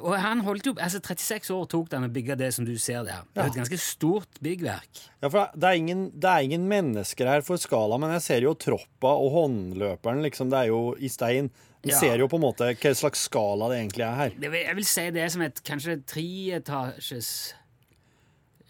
Og 0.06 0.12
han 0.22 0.38
holdt 0.46 0.66
jo, 0.68 0.72
altså 0.78 1.00
36 1.02 1.50
år 1.50 1.64
tok 1.66 1.88
det 1.90 1.98
han 1.98 2.04
å 2.06 2.12
bygge 2.14 2.36
det 2.38 2.52
som 2.54 2.64
du 2.64 2.76
ser 2.78 3.02
der. 3.02 3.24
Det 3.34 3.42
er 3.42 3.48
et 3.48 3.56
ganske 3.58 3.78
stort 3.82 4.36
byggverk. 4.40 5.00
Ja, 5.20 5.28
for 5.28 5.48
det 5.56 5.64
er, 5.66 5.74
ingen, 5.80 6.04
det 6.14 6.30
er 6.30 6.44
ingen 6.46 6.68
mennesker 6.70 7.26
her 7.26 7.42
for 7.42 7.56
skala, 7.58 7.98
men 7.98 8.12
jeg 8.14 8.22
ser 8.22 8.40
jo 8.46 8.52
troppa 8.54 9.10
og 9.18 9.32
håndløperen, 9.34 10.22
liksom. 10.22 10.48
Det 10.54 10.60
er 10.60 10.68
jo 10.70 10.94
i 10.94 11.08
stein. 11.10 11.50
Vi 11.82 11.90
Ja. 11.90 11.98
ser 11.98 12.16
jo 12.22 12.28
på 12.28 12.36
en 12.38 12.42
måte 12.46 12.70
hva 12.70 12.94
slags 12.94 13.26
skala 13.26 13.68
det 13.68 13.80
egentlig 13.82 14.06
er 14.06 14.14
her. 14.14 14.30
Det 14.38 14.50
vil, 14.52 14.62
jeg 14.62 14.76
vil 14.76 14.84
si 14.84 15.10
det 15.10 15.22
er 15.24 15.28
som 15.34 15.42
et 15.42 15.58
kanskje 15.64 15.98
treetasjes 16.06 17.54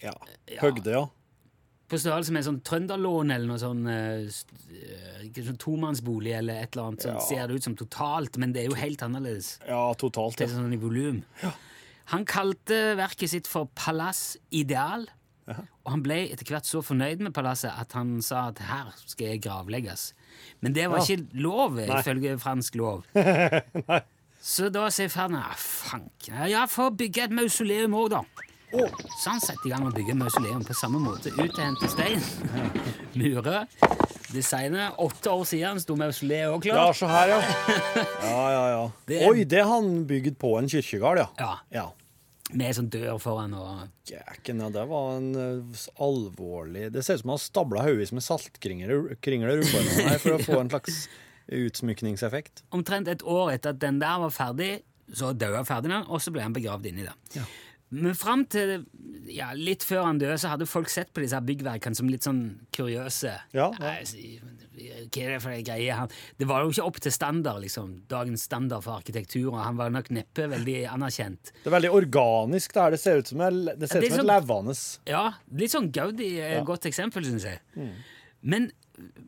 Ja. 0.03 0.13
Høgde, 0.61 0.91
ja. 0.91 1.05
På 1.89 1.99
størrelse 2.01 2.33
med 2.33 2.45
sånn 2.47 2.61
trønderlån 2.65 3.31
eller 3.35 3.47
noe 3.47 3.61
sånn, 3.61 3.83
eh, 3.87 4.25
eh, 5.29 5.43
sånn 5.45 5.59
tomannsbolig 5.61 6.33
eller 6.39 6.63
et 6.63 6.75
eller 6.77 6.89
annet. 6.91 7.03
Sånn, 7.05 7.15
Ja. 7.19 7.21
Ser 7.29 7.47
det 7.49 7.57
ut 7.57 7.63
som 7.67 7.77
totalt, 7.77 8.39
men 8.39 8.53
det 8.53 8.63
er 8.65 8.69
jo 8.71 8.75
helt 8.81 9.03
annerledes. 9.05 9.59
Ja, 9.69 9.93
totalt. 9.95 10.37
Det 10.37 10.49
Ja. 10.49 10.55
er 10.57 10.61
sånn 10.63 10.73
i 10.73 10.77
volum. 10.81 11.23
Han 12.07 12.25
kalte 12.25 12.97
verket 12.97 13.29
sitt 13.31 13.47
for 13.47 13.67
Palass 13.75 14.37
Ideal. 14.51 15.07
Og 15.47 15.91
han 15.93 16.03
ble 16.03 16.31
etter 16.33 16.45
hvert 16.47 16.65
så 16.65 16.81
fornøyd 16.83 17.21
med 17.21 17.35
palasset 17.35 17.71
at 17.79 17.93
han 17.93 18.23
sa 18.23 18.49
at 18.49 18.59
her 18.61 18.87
skal 19.05 19.27
jeg 19.27 19.43
gravlegges. 19.43 20.15
Men 20.63 20.73
det 20.73 20.89
var 20.89 20.99
Ja. 21.01 21.05
ikke 21.05 21.29
lov, 21.35 21.77
ifølge 21.77 22.39
fransk 22.41 22.75
lov. 22.77 23.05
Så 24.45 24.71
da 24.71 24.89
sier 24.93 25.09
Ferdinand 25.09 25.45
ah, 25.45 25.55
fanken, 25.57 26.49
ja, 26.51 26.67
få 26.67 26.91
bygge 26.95 27.25
et 27.25 27.31
mausoleum 27.31 27.93
òg, 27.97 28.11
da. 28.11 28.23
Så 28.75 29.31
han 29.31 29.41
setter 29.43 29.67
i 29.69 29.73
gang 29.73 29.85
med 29.85 29.93
å 29.93 29.97
bygge 29.97 30.15
mausoleum 30.19 30.63
på 30.67 30.75
samme 30.77 30.99
måte. 31.03 31.31
Ut 31.35 31.43
og 31.55 31.61
hente 31.63 31.89
stein, 31.93 32.23
mure, 33.21 33.65
designe. 34.35 34.89
Åtte 34.99 35.31
år 35.33 35.45
siden 35.49 35.81
sto 35.83 35.97
mausoleet 35.99 36.51
òg 36.53 36.67
Ja, 36.71 36.79
klart. 36.79 36.97
se 36.99 37.07
her, 37.11 37.35
ja. 37.35 37.41
Ja, 38.31 38.47
ja, 38.51 38.65
ja. 38.75 38.81
Det 39.07 39.21
er- 39.21 39.29
Oi, 39.31 39.45
det 39.45 39.61
har 39.63 39.71
han 39.77 40.05
bygd 40.11 40.39
på 40.43 40.57
en 40.59 40.69
kirkegård, 40.73 41.23
ja. 41.25 41.29
Ja, 41.39 41.53
Ja. 41.81 41.91
Med 42.55 42.75
sånn 42.77 42.91
dør 42.93 43.17
foran 43.19 43.55
og 43.57 43.87
Jæken, 44.07 44.59
ja, 44.61 44.67
det 44.71 44.83
var 44.91 45.15
en 45.17 45.31
uh, 45.35 45.85
alvorlig 46.05 46.91
Det 46.93 47.01
ser 47.03 47.17
ut 47.17 47.23
som 47.23 47.31
han 47.33 47.39
har 47.39 47.43
stabla 47.43 47.83
haugevis 47.87 48.13
med 48.15 48.23
saltkringler 48.23 48.93
rundt 48.93 49.25
her 50.05 50.19
for 50.21 50.37
å 50.37 50.43
få 50.45 50.59
en 50.61 50.69
slags 50.71 51.07
utsmykningseffekt. 51.49 52.63
Omtrent 52.77 53.09
et 53.11 53.25
år 53.25 53.55
etter 53.57 53.73
at 53.75 53.81
den 53.83 53.99
der 54.03 54.21
var 54.23 54.33
ferdig, 54.35 54.71
så 55.13 55.33
døde 55.37 55.65
Ferdinand, 55.69 56.07
og 56.09 56.21
så 56.25 56.33
ble 56.37 56.45
han 56.45 56.55
begravd 56.57 56.87
inni 56.93 57.05
det. 57.09 57.15
Men 57.91 58.15
fram 58.19 58.45
til 58.51 58.87
ja, 59.31 59.53
litt 59.55 59.85
før 59.87 60.05
han 60.09 60.19
døde, 60.19 60.37
så 60.41 60.51
hadde 60.51 60.67
folk 60.67 60.89
sett 60.91 61.13
på 61.15 61.23
disse 61.23 61.39
byggverkene 61.47 61.95
som 61.97 62.09
litt 62.11 62.25
sånn 62.27 62.41
kuriøse. 62.75 63.35
Ja, 63.55 63.69
ja. 63.71 63.71
Nei, 63.79 64.41
Hva 64.75 65.23
er 65.23 65.31
det 65.37 65.39
for 65.45 65.53
en 65.55 65.63
greie? 65.65 65.95
Han, 65.95 66.11
det 66.41 66.49
var 66.51 66.65
jo 66.65 66.73
ikke 66.75 66.87
opp 66.89 66.99
til 67.05 67.15
standard, 67.15 67.61
liksom. 67.63 67.93
Dagens 68.11 68.43
standard 68.49 68.83
for 68.85 68.99
arkitektur, 68.99 69.53
og 69.53 69.61
han 69.63 69.79
var 69.79 69.93
nok 69.95 70.11
neppe 70.17 70.49
veldig 70.51 70.79
anerkjent. 70.91 71.53
Det 71.63 71.71
er 71.71 71.77
veldig 71.77 71.93
organisk. 71.95 72.75
Det, 72.75 72.83
her. 72.83 72.91
det 72.97 73.01
ser 73.05 73.23
ut 73.23 73.31
som, 73.31 73.45
et- 73.47 73.79
det 73.79 73.91
ser 73.93 74.03
ut 74.03 74.11
som 74.17 74.25
et 74.27 74.33
levende 74.33 74.77
Ja, 75.15 75.25
litt 75.63 75.71
sånn 75.77 75.93
Gaudi 75.95 76.33
er 76.41 76.59
et 76.59 76.67
godt 76.67 76.91
eksempel, 76.91 77.25
syns 77.25 77.47
jeg. 77.47 77.61
Men 78.43 78.73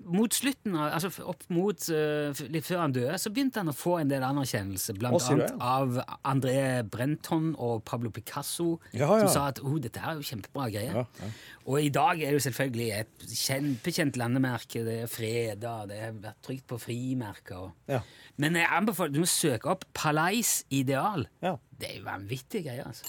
mot 0.06 0.30
slutten, 0.32 0.76
av- 0.78 0.92
altså 0.94 1.10
opp 1.26 1.42
mot 1.50 1.86
uh, 1.90 2.30
litt 2.52 2.66
før 2.68 2.82
han 2.84 2.92
døde, 2.94 3.16
så 3.18 3.32
begynte 3.34 3.58
han 3.62 3.70
å 3.72 3.74
få 3.74 3.96
en 4.00 4.08
del 4.12 4.22
anerkjennelse, 4.22 4.94
blant 4.98 5.16
Å, 5.18 5.22
annet 5.34 5.54
av 5.60 5.96
André 6.30 6.82
Brenton 6.86 7.48
og 7.58 7.82
Pablo 7.88 8.10
Picasso, 8.14 8.76
Ja, 8.94 9.08
som 9.24 9.28
sa 9.32 9.46
at 9.50 9.58
oh, 9.64 9.74
dette 9.82 9.98
er 9.98 10.20
jo 10.20 10.26
kjempebra 10.28 10.68
greier. 10.70 11.00
Ja, 11.00 11.04
ja. 11.22 11.30
Og 11.66 11.80
i 11.82 11.90
dag 11.90 12.20
er 12.22 12.30
det 12.30 12.38
jo 12.38 12.44
selvfølgelig 12.46 12.88
et 13.00 13.26
kjempekjent 13.42 14.16
landemerke, 14.22 14.84
det 14.86 15.00
er 15.02 15.10
freda, 15.10 15.74
det 15.90 16.00
har 16.04 16.12
vært 16.28 16.42
trygt 16.46 16.66
på 16.70 16.78
frimerker. 16.86 17.56
og- 17.66 17.72
Ja. 17.90 18.02
Men 18.38 18.54
jeg 18.54 18.68
anbefaler 18.70 19.12
du 19.16 19.20
må 19.24 19.26
søke 19.26 19.66
opp 19.72 19.84
Palais 19.94 20.62
Ideal. 20.70 21.26
Ja. 21.42 21.56
Det 21.78 21.90
er 21.90 21.98
jo 21.98 22.04
vanvittige 22.04 22.68
greier, 22.68 22.86
altså. 22.86 23.04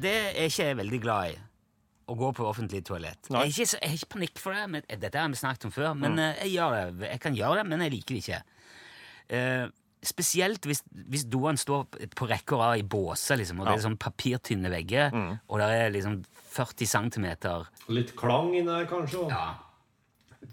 Det 0.00 0.14
er 0.34 0.48
ikke 0.48 0.64
jeg 0.70 0.76
veldig 0.80 1.00
glad 1.04 1.30
i. 1.34 1.36
Å 2.10 2.16
gå 2.20 2.28
på 2.36 2.44
offentlig 2.44 2.82
toalett. 2.84 3.30
Jeg 3.30 3.36
har 3.38 3.46
ikke, 3.48 3.66
så- 3.70 3.78
jeg 3.80 3.88
har 3.90 3.96
ikke 3.96 4.12
panikk 4.18 4.38
for 4.38 4.52
det. 4.52 4.64
Men, 4.70 4.82
dette 5.00 5.14
har 5.18 5.28
vi 5.28 5.34
snakket 5.40 5.64
om 5.64 5.70
før, 5.72 5.94
men 5.96 6.18
eh, 6.18 6.34
jeg 6.44 6.56
gjør 6.58 6.98
det. 6.98 7.10
Jeg 7.10 7.20
kan 7.20 7.34
gjøre 7.36 7.56
det, 7.62 7.66
men 7.66 7.80
jeg 7.80 7.92
liker 7.92 8.14
det 8.14 8.22
ikke. 8.24 8.42
Eh, 9.30 9.66
spesielt 10.04 10.60
hvis, 10.68 10.82
hvis 11.08 11.24
doene 11.32 11.56
står 11.56 11.86
på 12.14 12.28
rekke 12.28 12.52
og 12.52 12.60
rad 12.60 12.78
i 12.78 12.82
båser, 12.82 13.38
liksom, 13.40 13.60
og 13.60 13.66
det 13.66 13.78
er 13.78 13.88
sånn 13.88 13.96
papirtynne 13.98 14.68
vegger, 14.68 15.14
og 15.48 15.58
det 15.62 15.68
er 15.80 15.90
liksom 15.94 16.18
40 16.52 16.86
cm 16.86 17.28
Litt 17.88 18.14
klang 18.14 18.52
inni 18.52 18.66
der, 18.66 18.84
kanskje? 18.86 19.28
ja. 19.30 19.54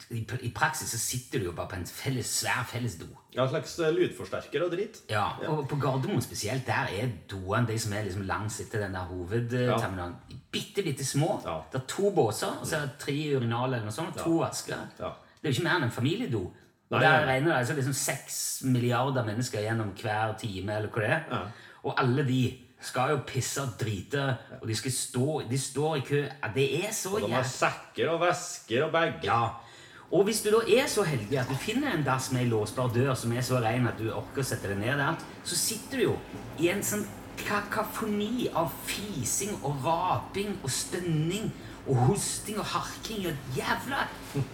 I, 0.10 0.22
I 0.42 0.52
praksis 0.56 0.90
så 0.92 0.98
sitter 1.00 1.40
du 1.40 1.46
jo 1.46 1.52
bare 1.56 1.70
på 1.72 1.78
en 1.78 1.86
felles, 1.86 2.28
svær 2.42 2.66
felles 2.68 2.96
do. 3.00 3.08
Ja, 3.36 3.44
en 3.46 3.52
slags 3.54 3.78
eh, 3.80 3.94
lydforsterker 3.96 4.66
og 4.66 4.74
dritt. 4.74 5.02
Ja, 5.12 5.28
og 5.48 5.68
på 5.70 5.78
Gardermoen 5.80 6.24
spesielt, 6.24 6.66
der 6.68 6.90
er 6.92 7.12
doene 7.32 7.68
de 7.70 7.78
som 7.80 7.94
er 7.96 8.08
liksom 8.08 8.26
langs 8.28 8.60
etter 8.64 8.84
den 8.84 8.98
der 8.98 9.08
hovedterminalen. 9.12 10.16
Bitte, 10.52 10.84
bitte 10.84 11.06
små. 11.08 11.38
Ja. 11.46 11.60
Det 11.72 11.84
er 11.84 11.86
to 11.88 12.12
båser, 12.16 12.58
og 12.60 12.68
så 12.68 12.82
er 12.82 12.90
det 12.90 12.98
tre 13.06 13.18
urinaler 13.38 13.78
eller 13.78 13.88
noe 13.88 13.96
sånt, 13.96 14.18
og 14.18 14.26
to 14.26 14.42
vasker. 14.42 14.90
Ja. 15.00 15.14
Det 15.40 15.48
er 15.48 15.54
jo 15.54 15.60
ikke 15.60 15.70
mer 15.70 15.80
enn 15.80 15.88
en 15.88 15.96
familiedo. 15.96 16.44
Og 16.92 17.00
der 17.00 17.24
regner 17.26 17.54
det 17.54 17.60
altså 17.62 17.74
liksom 17.78 17.94
seks 17.96 18.36
milliarder 18.68 19.24
mennesker 19.24 19.64
gjennom 19.64 19.94
hver 20.02 20.36
time, 20.42 20.76
eller 20.76 20.92
hva 20.92 21.06
det 21.06 21.14
er. 21.16 21.48
Og 21.88 21.96
alle 22.02 22.26
de 22.28 22.42
skal 22.82 23.14
jo 23.14 23.20
pisse 23.28 23.62
og 23.62 23.76
drite, 23.80 24.24
og 24.60 24.68
de 24.68 24.76
skal 24.76 24.92
stå 24.92 25.42
De 25.50 25.58
står 25.60 25.96
i 25.96 26.06
kø. 26.06 26.22
Det 26.56 26.66
er 26.82 26.92
så 26.92 27.14
jævlig. 27.16 27.30
De 27.30 27.36
har 27.38 27.48
sekker 27.48 28.10
og 28.12 28.22
vesker 28.26 28.88
og 28.88 28.92
bager. 28.92 29.20
Ja. 29.24 29.42
Og 30.12 30.26
hvis 30.28 30.42
du 30.44 30.52
da 30.52 30.60
er 30.68 30.90
så 30.92 31.06
heldig 31.08 31.38
at 31.40 31.48
du 31.48 31.56
finner 31.56 31.96
en 31.96 32.04
dass 32.04 32.36
med 32.36 32.44
ei 32.44 32.52
låsbar 32.52 32.92
dør 32.92 33.16
som 33.16 33.32
er 33.32 33.40
så 33.48 33.64
ren 33.64 33.88
at 33.88 33.96
du 34.00 34.12
orker 34.12 34.42
å 34.44 34.46
sette 34.46 34.68
deg 34.68 34.78
ned 34.82 34.98
der, 35.00 35.16
så 35.48 35.56
sitter 35.56 35.98
du 35.98 36.04
jo 36.04 36.20
i 36.60 36.68
en 36.74 36.84
sånn 36.84 37.06
kakafoni 37.48 38.50
av 38.52 38.72
fising 38.86 39.56
og 39.64 39.76
raping 39.86 40.60
og 40.60 40.72
stønning 40.72 41.52
og 41.88 41.96
hosting 42.10 42.60
og 42.60 42.66
harking 42.74 43.28
og 43.32 43.36
jævla 43.56 44.08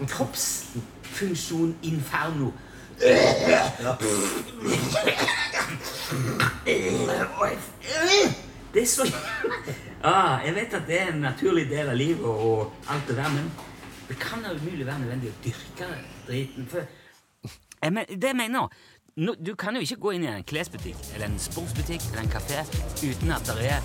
kroppsfunksjon-inferno. 0.06 2.52
Det 8.74 8.82
er 8.82 8.86
så 8.86 9.14
ah, 10.04 10.46
Jeg 10.46 10.56
vet 10.56 10.74
at 10.74 10.82
det 10.88 11.02
er 11.02 11.08
en 11.12 11.22
naturlig 11.22 11.70
del 11.70 11.90
av 11.90 11.96
livet 11.98 12.26
og 12.26 12.72
alt 12.90 13.08
det 13.10 13.18
der, 13.18 13.30
men 13.34 13.52
det 14.08 14.20
kan 14.20 14.44
da 14.44 14.54
umulig 14.56 14.86
være 14.88 15.00
nødvendig 15.04 15.30
å 15.30 15.40
dyrke 15.44 15.88
driten. 16.28 16.68
For 16.72 16.86
jeg 17.84 17.94
men, 17.94 18.06
det 18.10 18.24
jeg 18.32 18.36
mener 18.36 18.60
nå, 19.18 19.34
Du 19.46 19.56
kan 19.56 19.76
jo 19.76 19.82
ikke 19.82 19.96
gå 20.02 20.12
inn 20.18 20.24
i 20.24 20.30
en 20.30 20.44
klesbutikk 20.46 20.98
eller 21.16 21.26
en 21.32 21.40
sportsbutikk 21.42 22.04
eller 22.12 22.22
en 22.24 22.30
kafé 22.30 22.60
uten 23.02 23.32
at 23.34 23.48
det 23.50 23.72
er 23.72 23.82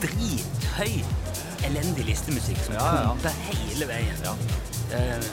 drithøy, 0.00 0.92
elendig 1.68 2.04
listemusikk 2.08 2.58
som 2.64 2.74
Ja, 2.78 2.86
ja, 2.94 3.16
ja. 3.24 3.32
hele 3.50 3.88
veien. 3.88 4.24
Eh, 4.92 5.28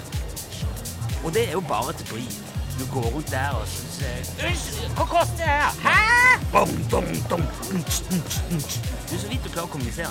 og 1.24 1.34
det 1.34 1.48
er 1.48 1.52
jo 1.58 1.62
bare 1.68 1.94
til 1.94 2.10
bry. 2.12 2.26
Du 2.80 2.86
går 2.94 3.08
rundt 3.16 3.32
der 3.32 3.50
og 3.56 3.68
syns 3.70 4.32
«Unnskyld, 4.44 4.96
Hva 4.98 5.06
koster 5.06 5.36
det 5.38 5.46
her? 5.46 5.72
Hæ? 5.84 6.40
Bom, 6.52 6.72
bom, 6.92 7.06
bom. 7.30 7.42
Du 7.72 9.16
er 9.16 9.20
så 9.22 9.28
vidt 9.30 9.44
du 9.46 9.50
klarer 9.54 9.68
å 9.68 9.72
kommunisere. 9.76 10.10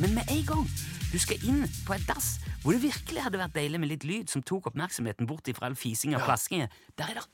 Men 0.00 0.14
med 0.16 0.32
en 0.32 0.46
gang 0.48 0.64
du 1.12 1.18
skal 1.18 1.42
inn 1.42 1.64
på 1.86 1.96
et 1.96 2.06
dass 2.06 2.38
hvor 2.62 2.76
det 2.76 2.82
virkelig 2.84 3.22
hadde 3.24 3.40
vært 3.40 3.56
deilig 3.56 3.80
med 3.80 3.90
litt 3.90 4.04
lyd 4.06 4.30
som 4.30 4.44
tok 4.46 4.68
oppmerksomheten 4.70 5.26
bort 5.26 5.48
ifra 5.48 5.70
all 5.70 5.78
fising 5.78 6.14
og 6.14 6.22
plaskingen. 6.26 6.68
der 6.98 7.10
er 7.10 7.20
det 7.20 7.28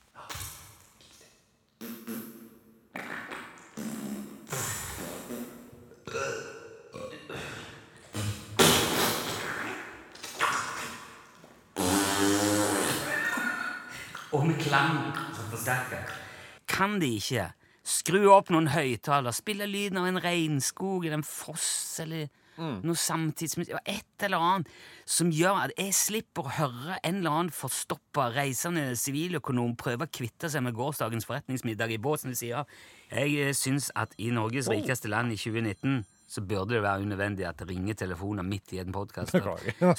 og 14.33 14.47
med 14.47 14.56
klang 14.61 14.97
som 15.35 15.45
forsterker. 15.50 16.09
Kan 16.68 16.99
de 17.00 17.14
ikke 17.16 17.50
skru 17.87 18.26
opp 18.35 18.50
noen 18.52 18.68
høyttaler, 18.68 19.33
spille 19.33 19.68
lyden 19.71 20.00
av 20.00 20.09
en 20.09 20.21
regnskog 20.21 21.06
eller 21.06 21.21
en 21.21 21.26
foss 21.26 22.00
eller 22.04 22.28
noe 22.56 22.98
samtidsmusikk, 22.98 23.78
et 23.84 24.26
eller 24.26 24.42
annet 24.42 24.70
som 25.06 25.30
gjør 25.34 25.62
at 25.66 25.75
jeg 25.78 25.94
slipper 25.96 26.46
å 26.46 26.54
høre 26.58 26.98
en 27.02 27.20
eller 27.20 27.38
annen 27.38 27.54
forstoppa 27.54 28.30
reisende 28.34 28.88
siviløkonom 28.98 29.76
prøve 29.78 30.08
å 30.08 30.12
kvitte 30.12 30.50
seg 30.52 30.64
med 30.66 30.76
gårsdagens 30.78 31.28
forretningsmiddag 31.28 31.94
i 31.94 32.02
båten 32.02 32.26
som 32.26 32.34
de 32.34 32.38
sier 32.40 32.64
Jeg 33.12 33.34
eh, 33.38 33.54
syns 33.54 33.90
at 33.94 34.14
i 34.18 34.32
Norges 34.34 34.70
rikeste 34.72 35.10
land 35.12 35.34
i 35.34 35.38
2019 35.38 36.04
så 36.26 36.42
burde 36.42 36.75
det 36.75 36.82
være 36.82 37.04
unødvendig 37.06 37.46
at 37.46 37.60
det 37.60 37.68
ringer 37.70 37.94
telefoner 37.94 38.42
midt 38.42 38.72
i 38.75 38.80
en 38.82 38.90
podkast. 38.92 39.30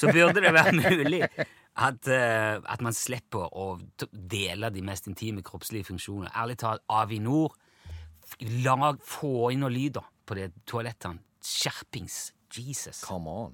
Så 0.02 0.12
burde 0.12 0.42
det 0.44 0.52
være 0.52 0.74
mulig 0.76 1.22
at, 1.24 2.10
uh, 2.10 2.58
at 2.60 2.84
man 2.84 2.96
slipper 2.96 3.48
å 3.48 3.78
dele 4.12 4.72
de 4.76 4.84
mest 4.84 5.08
intime 5.08 5.44
kroppslige 5.46 5.88
funksjoner. 5.88 6.34
Ærlig 6.36 6.58
talt, 6.60 6.84
Avinor, 6.92 7.56
lag, 8.66 9.00
få 9.00 9.54
inn 9.54 9.64
noe 9.64 9.72
lyd 9.72 10.02
på 10.28 10.36
de 10.36 10.50
toalettene. 10.68 11.24
Skjerpings. 11.48 12.34
Jesus. 12.62 13.02
Come 13.04 13.28
on. 13.28 13.54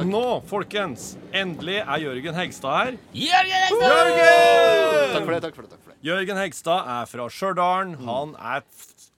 Nå, 0.00 0.22
folkens, 0.48 1.14
endelig 1.36 1.80
er 1.82 2.00
Jørgen 2.00 2.36
Hegstad 2.38 2.76
her. 2.78 2.94
Jørgen 3.12 3.66
Hegstad! 3.66 3.90
Jørgen! 3.90 5.12
Takk 5.12 5.26
for 5.26 5.34
det. 5.34 5.42
takk 5.44 5.58
for 5.58 5.62
det, 5.66 5.70
takk 5.74 5.82
for 5.84 5.92
det. 5.92 5.98
Jørgen 6.06 6.40
Hegstad 6.40 6.88
er 6.94 7.10
fra 7.10 7.26
Stjørdal. 7.28 7.92
Han 8.06 8.32
er 8.38 8.64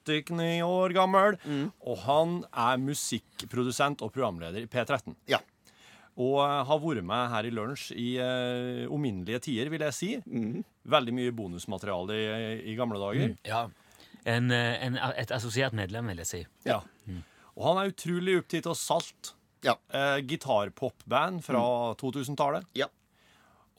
stykk 0.03 0.33
ni 0.35 0.51
år 0.65 0.95
gammel. 0.97 1.37
Og 1.87 1.97
han 2.03 2.41
er 2.51 2.81
musikkprodusent 2.83 4.03
og 4.03 4.11
programleder 4.15 4.65
i 4.65 4.67
P13. 4.67 5.15
Ja. 5.31 5.39
Og 6.21 6.39
eh, 6.43 6.59
har 6.69 6.81
vært 6.83 7.05
med 7.09 7.29
her 7.31 7.47
i 7.49 7.53
lunsj 7.53 7.87
i 7.97 8.09
uh, 8.21 8.83
uminnelige 8.93 9.39
tider, 9.47 9.71
vil 9.73 9.85
jeg 9.87 9.97
si. 9.97 10.11
Veldig 10.93 11.15
mye 11.17 11.33
bonusmateriale 11.33 12.17
i, 12.19 12.57
i 12.73 12.75
gamle 12.77 13.01
dager. 13.01 13.33
Ja. 13.47 13.63
En, 14.29 14.51
eh, 14.51 14.75
en, 14.85 14.97
et 15.17 15.31
assosiert 15.35 15.73
medlem, 15.75 16.11
vil 16.13 16.21
jeg 16.23 16.29
si. 16.29 16.43
Ja. 16.69 16.81
Og 17.53 17.65
han 17.67 17.81
er 17.81 17.93
utrolig 17.93 18.37
opptatt 18.41 18.69
av 18.71 18.77
Salt. 18.79 19.33
Ja. 19.63 19.77
Eh, 19.93 20.17
Gitarpopband 20.27 21.43
fra 21.45 21.63
2000-tallet. 21.99 22.67
Ja. 22.77 22.89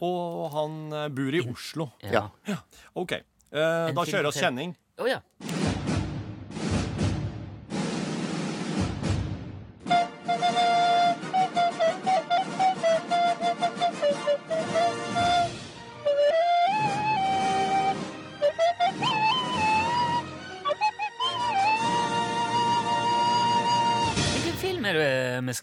Og 0.05 0.49
han 0.55 0.81
eh, 0.93 1.11
bor 1.15 1.37
i 1.37 1.45
Oslo. 1.45 1.91
Ja. 2.03 2.29
OK. 2.95 3.19
Eh, 3.19 3.93
da 3.95 4.09
kjører 4.09 4.31
vi 4.31 4.41
kjenning. 4.41 4.75
Å 5.01 5.11
ja. 5.11 5.21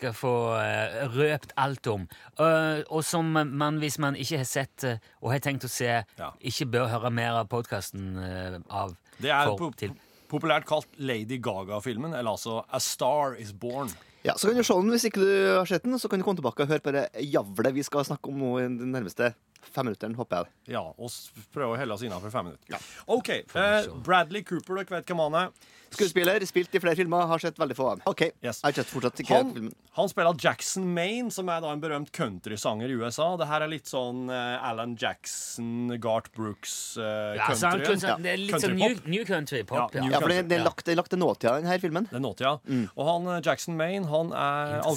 Skal 0.01 0.15
få 0.17 0.33
eh, 0.57 1.07
røpt 1.13 1.53
alt 1.61 1.87
om? 1.91 2.07
Eh, 2.41 2.81
og 2.89 3.03
som 3.05 3.29
man, 3.31 3.77
hvis 3.81 3.99
man 4.01 4.17
ikke 4.17 4.41
har 4.41 4.47
sett 4.49 4.85
eh, 4.87 5.01
og 5.21 5.33
har 5.35 5.43
tenkt 5.45 5.67
å 5.67 5.71
se, 5.71 5.89
Ja. 6.17 6.31
ikke 6.41 6.69
bør 6.73 6.89
høre 6.89 7.11
mer 7.13 7.37
av 7.43 7.49
podkasten 7.51 8.63
av 8.69 8.95
Det 9.21 9.29
er 9.29 9.45
for- 9.51 9.57
po 9.57 9.71
til. 9.77 9.93
populært 10.31 10.65
kalt 10.65 10.87
Lady 10.97 11.37
Gaga-filmen, 11.37 12.13
eller 12.15 12.31
altså 12.31 12.63
A 12.71 12.79
Star 12.79 13.35
Is 13.39 13.51
Born. 13.51 13.89
ja, 14.23 14.33
Så 14.33 14.47
kan 14.47 14.57
du 14.57 14.63
se 14.63 14.73
den 14.73 14.89
hvis 14.91 15.05
ikke 15.09 15.21
du 15.21 15.57
har 15.57 15.65
sett 15.65 15.83
den, 15.83 15.93
så 15.99 16.09
kan 16.09 16.19
du 16.19 16.25
komme 16.25 16.37
tilbake 16.39 16.61
og 16.61 16.67
høre 16.69 16.79
på 16.81 16.91
det 16.93 17.09
javlet 17.31 17.73
vi 17.73 17.83
skal 17.83 18.03
snakke 18.05 18.29
om 18.29 18.39
nå 18.39 18.57
i 18.59 18.63
den 18.63 18.91
nærmeste 18.91 19.33
femminutteren, 19.61 20.15
håper 20.15 20.43
jeg. 20.43 20.73
Ja, 20.75 20.81
og 20.97 21.11
prøver 21.53 21.75
å 21.75 21.77
helle 21.79 21.93
oss 21.93 22.01
innenfor 22.03 22.31
fem 22.33 22.45
minutter. 22.51 22.89
OK. 23.07 23.29
Eh, 23.29 23.87
Bradley 24.03 24.43
Cooper, 24.43 24.75
dere 24.81 24.97
vet 25.01 25.05
hvem 25.11 25.21
han 25.29 25.33
er. 25.45 25.51
Skuespiller, 25.91 26.39
spilt 26.47 26.71
i 26.73 26.79
flere 26.79 26.95
filmer, 26.95 27.25
har 27.27 27.37
sett 27.43 27.57
veldig 27.59 27.75
få 27.75 27.89
av. 27.91 28.01
OK, 28.07 28.21
Yes. 28.41 28.61
jeg 28.63 28.63
har 28.63 28.71
sett 28.79 28.87
fortsatt 28.87 29.19
ikke 29.19 29.35
Han, 29.41 29.73
han 29.97 30.07
spiller 30.07 30.37
Jackson 30.39 30.85
Maine, 30.93 31.29
som 31.35 31.49
er 31.51 31.59
da 31.59 31.71
en 31.73 31.81
berømt 31.81 32.13
countrysanger 32.15 32.87
i 32.87 32.95
USA. 32.95 33.35
Det 33.35 33.45
her 33.49 33.65
er 33.65 33.67
litt 33.67 33.91
sånn 33.91 34.29
uh, 34.31 34.63
Alan 34.69 34.95
Jackson, 34.95 35.91
Garth 35.99 36.31
Brooks 36.33 36.95
uh, 36.97 37.35
Ja, 37.35 37.49
så 37.51 37.73
country. 37.73 37.97
kunne- 37.99 38.23
det 38.23 38.31
er 38.31 38.37
litt 38.37 38.61
sånn 38.63 38.75
new, 38.79 38.95
new 39.05 39.25
country 39.27 39.63
pop. 39.63 39.91
Ja, 39.93 39.99
Ja, 39.99 40.05
new- 40.07 40.11
Ja, 40.15 40.19
for 40.23 40.29
det, 40.29 40.47
det 40.47 40.55
er 40.55 40.63
Ja. 40.63 40.69
lagt, 40.69 40.87
er 40.87 41.03
til 41.03 41.19
nåtida, 41.19 41.59
denne 41.61 41.79
filmen. 41.81 42.07
Det 42.07 42.15
er 42.15 42.23
nåtida. 42.23 42.87
Og 42.95 43.05
han 43.11 43.27
eh, 43.35 43.41
Jackson 43.43 43.75
Maine, 43.75 44.05
han 44.07 44.31
er 44.31 44.79
alkoholiker. 44.81 44.95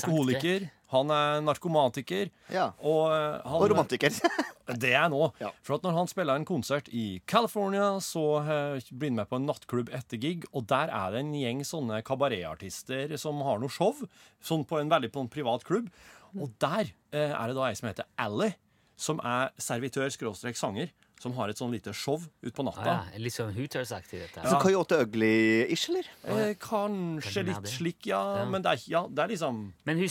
alkoholiker. 0.70 0.70
Han 0.94 1.12
er 1.12 1.42
narkomantiker. 1.44 2.30
Ja. 2.52 2.70
Og, 2.80 3.12
eh, 3.12 3.38
han, 3.44 3.60
Og 3.60 3.68
romantiker. 3.74 4.14
Det 4.80 4.94
er 4.96 5.10
nå. 5.12 5.20
Ja. 5.42 5.50
For 5.60 5.76
at 5.76 5.84
når 5.84 5.96
han 5.98 6.08
spiller 6.08 6.40
en 6.40 6.46
konsert 6.48 6.86
i 6.88 7.20
California, 7.28 7.98
så 8.00 8.22
uh, 8.40 8.86
blir 8.96 9.10
han 9.12 9.18
med 9.18 9.28
på 9.28 9.36
en 9.36 9.44
nattklubb 9.44 9.92
etter 9.92 10.16
gig, 10.22 10.46
og 10.56 10.64
der 10.70 10.88
er 10.88 11.12
det 11.12 11.20
en 11.20 11.34
gjeng 11.36 11.60
sånne 11.68 12.00
kabaretartister 12.06 13.12
som 13.20 13.42
har 13.44 13.60
noe 13.60 13.72
show, 13.72 14.00
sånn 14.40 14.64
på 14.64 14.80
en 14.80 14.92
veldig 14.92 15.12
på 15.12 15.26
en 15.26 15.28
privat 15.32 15.66
klubb. 15.68 15.92
Og 16.32 16.54
der 16.64 16.88
uh, 17.12 17.32
er 17.36 17.52
det 17.52 17.58
da 17.58 17.68
ei 17.68 17.76
som 17.76 17.90
heter 17.90 18.08
Ally, 18.24 18.54
som 18.96 19.20
er 19.20 19.52
servitør-sanger, 19.60 20.94
som 21.20 21.34
har 21.38 21.50
et 21.50 21.60
sånn 21.60 21.72
lite 21.74 21.92
show 21.96 22.20
utpå 22.44 22.64
natta. 22.66 22.84
Ah, 22.84 23.08
ja, 23.12 23.20
litt 23.22 23.34
sånn 23.36 23.52
Hooters-aktig, 23.54 24.20
dette. 24.24 24.44
Så 24.48 24.58
Coyote 24.62 24.98
Ugly-ish, 25.04 25.88
eller? 25.92 26.08
Eh, 26.28 26.52
kanskje 26.60 27.46
litt 27.48 27.70
slik, 27.70 28.08
ja, 28.10 28.20
Ja. 28.40 28.44
Men 28.50 28.64
det 28.64 28.74
er, 28.74 28.84
ja, 28.90 29.04
det 29.08 29.24
er 29.24 29.32
liksom 29.34 29.60
Men 29.86 30.00
hun, 30.00 30.08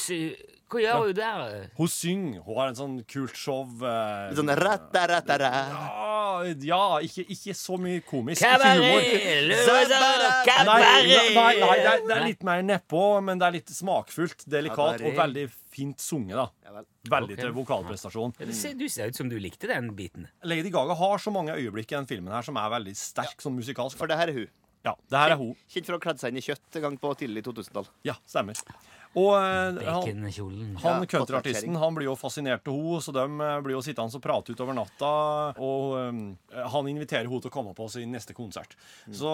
hva 0.72 0.82
gjør 0.82 1.04
hun 1.04 1.18
der? 1.18 1.68
Hun 1.78 1.90
synger. 1.92 2.42
Hun 2.46 2.58
har 2.58 2.72
en 2.72 2.78
sånn 2.78 2.96
kult 3.10 3.36
show. 3.38 3.64
eh, 3.86 4.32
sånn 4.38 4.52
ratta-ratta-ra. 4.58 5.52
ja, 5.70 6.54
ja 6.66 6.82
ikke, 7.06 7.26
ikke 7.36 7.56
så 7.58 7.78
mye 7.82 8.02
komisk. 8.08 8.42
Kabaret! 8.42 9.60
kabaret! 10.48 10.66
nei, 10.66 11.04
nei, 11.36 11.54
nei 11.62 11.76
det, 11.78 11.92
er, 11.92 12.08
det 12.08 12.16
er 12.18 12.26
litt 12.26 12.48
mer 12.48 12.64
nedpå, 12.66 13.04
men 13.26 13.42
det 13.42 13.50
er 13.50 13.58
litt 13.60 13.76
smakfullt, 13.76 14.48
delikat 14.50 15.04
og 15.04 15.20
veldig 15.20 15.46
fint 15.74 16.02
sunget. 16.02 16.40
da 16.40 16.84
Veldig 17.12 17.38
til 17.38 17.54
vokalprestasjon. 17.56 18.36
Du 18.40 18.88
ser 18.90 19.12
ut 19.12 19.18
som 19.18 19.30
du 19.30 19.38
likte 19.42 19.70
den 19.70 19.92
biten. 19.98 20.28
Lady 20.48 20.72
Gaga 20.74 20.96
har 20.98 21.22
så 21.22 21.34
mange 21.36 21.56
øyeblikk 21.60 21.92
i 21.92 21.98
den 22.00 22.10
filmen 22.10 22.34
her 22.34 22.46
som 22.46 22.58
er 22.58 22.72
veldig 22.80 22.96
sterk 22.98 23.44
sånn 23.44 23.58
musikalsk. 23.58 24.00
For 24.00 24.10
det 24.10 24.18
her 24.20 24.32
er 24.32 24.40
hun. 24.44 24.52
Ja, 24.84 24.98
det 25.12 25.20
her 25.20 25.34
er 25.36 25.40
hun. 25.40 25.54
Kjent 25.72 25.88
for 25.88 25.96
å 25.96 26.00
ha 26.00 26.04
kledd 26.04 26.20
seg 26.20 26.34
inn 26.34 26.42
i 26.42 26.44
kjøtt 26.44 26.78
en 26.80 26.84
gang 26.88 26.98
på 27.00 27.14
tidlig 27.20 27.46
2000-tall. 27.48 27.88
Ja, 28.08 28.18
stemmer. 28.28 28.58
Og 29.14 29.30
eh, 29.38 29.84
han, 29.86 30.24
han 30.82 31.04
countryartisten 31.06 31.76
han 31.78 31.94
blir 31.98 32.08
jo 32.10 32.16
fascinert 32.18 32.66
av 32.68 32.74
henne, 32.74 33.02
så 33.06 33.14
de 33.14 33.24
eh, 33.30 33.60
blir 33.66 33.76
jo 33.78 33.82
sittende 33.86 34.18
og 34.18 34.24
prate 34.24 34.56
utover 34.56 34.74
natta. 34.78 35.12
Og 35.62 35.94
um, 36.00 36.22
han 36.54 36.90
inviterer 36.90 37.28
henne 37.30 37.44
til 37.44 37.52
å 37.52 37.54
komme 37.54 37.74
på 37.78 37.86
sin 37.94 38.10
neste 38.14 38.34
konsert. 38.38 38.74
Mm. 39.06 39.14
Så 39.20 39.34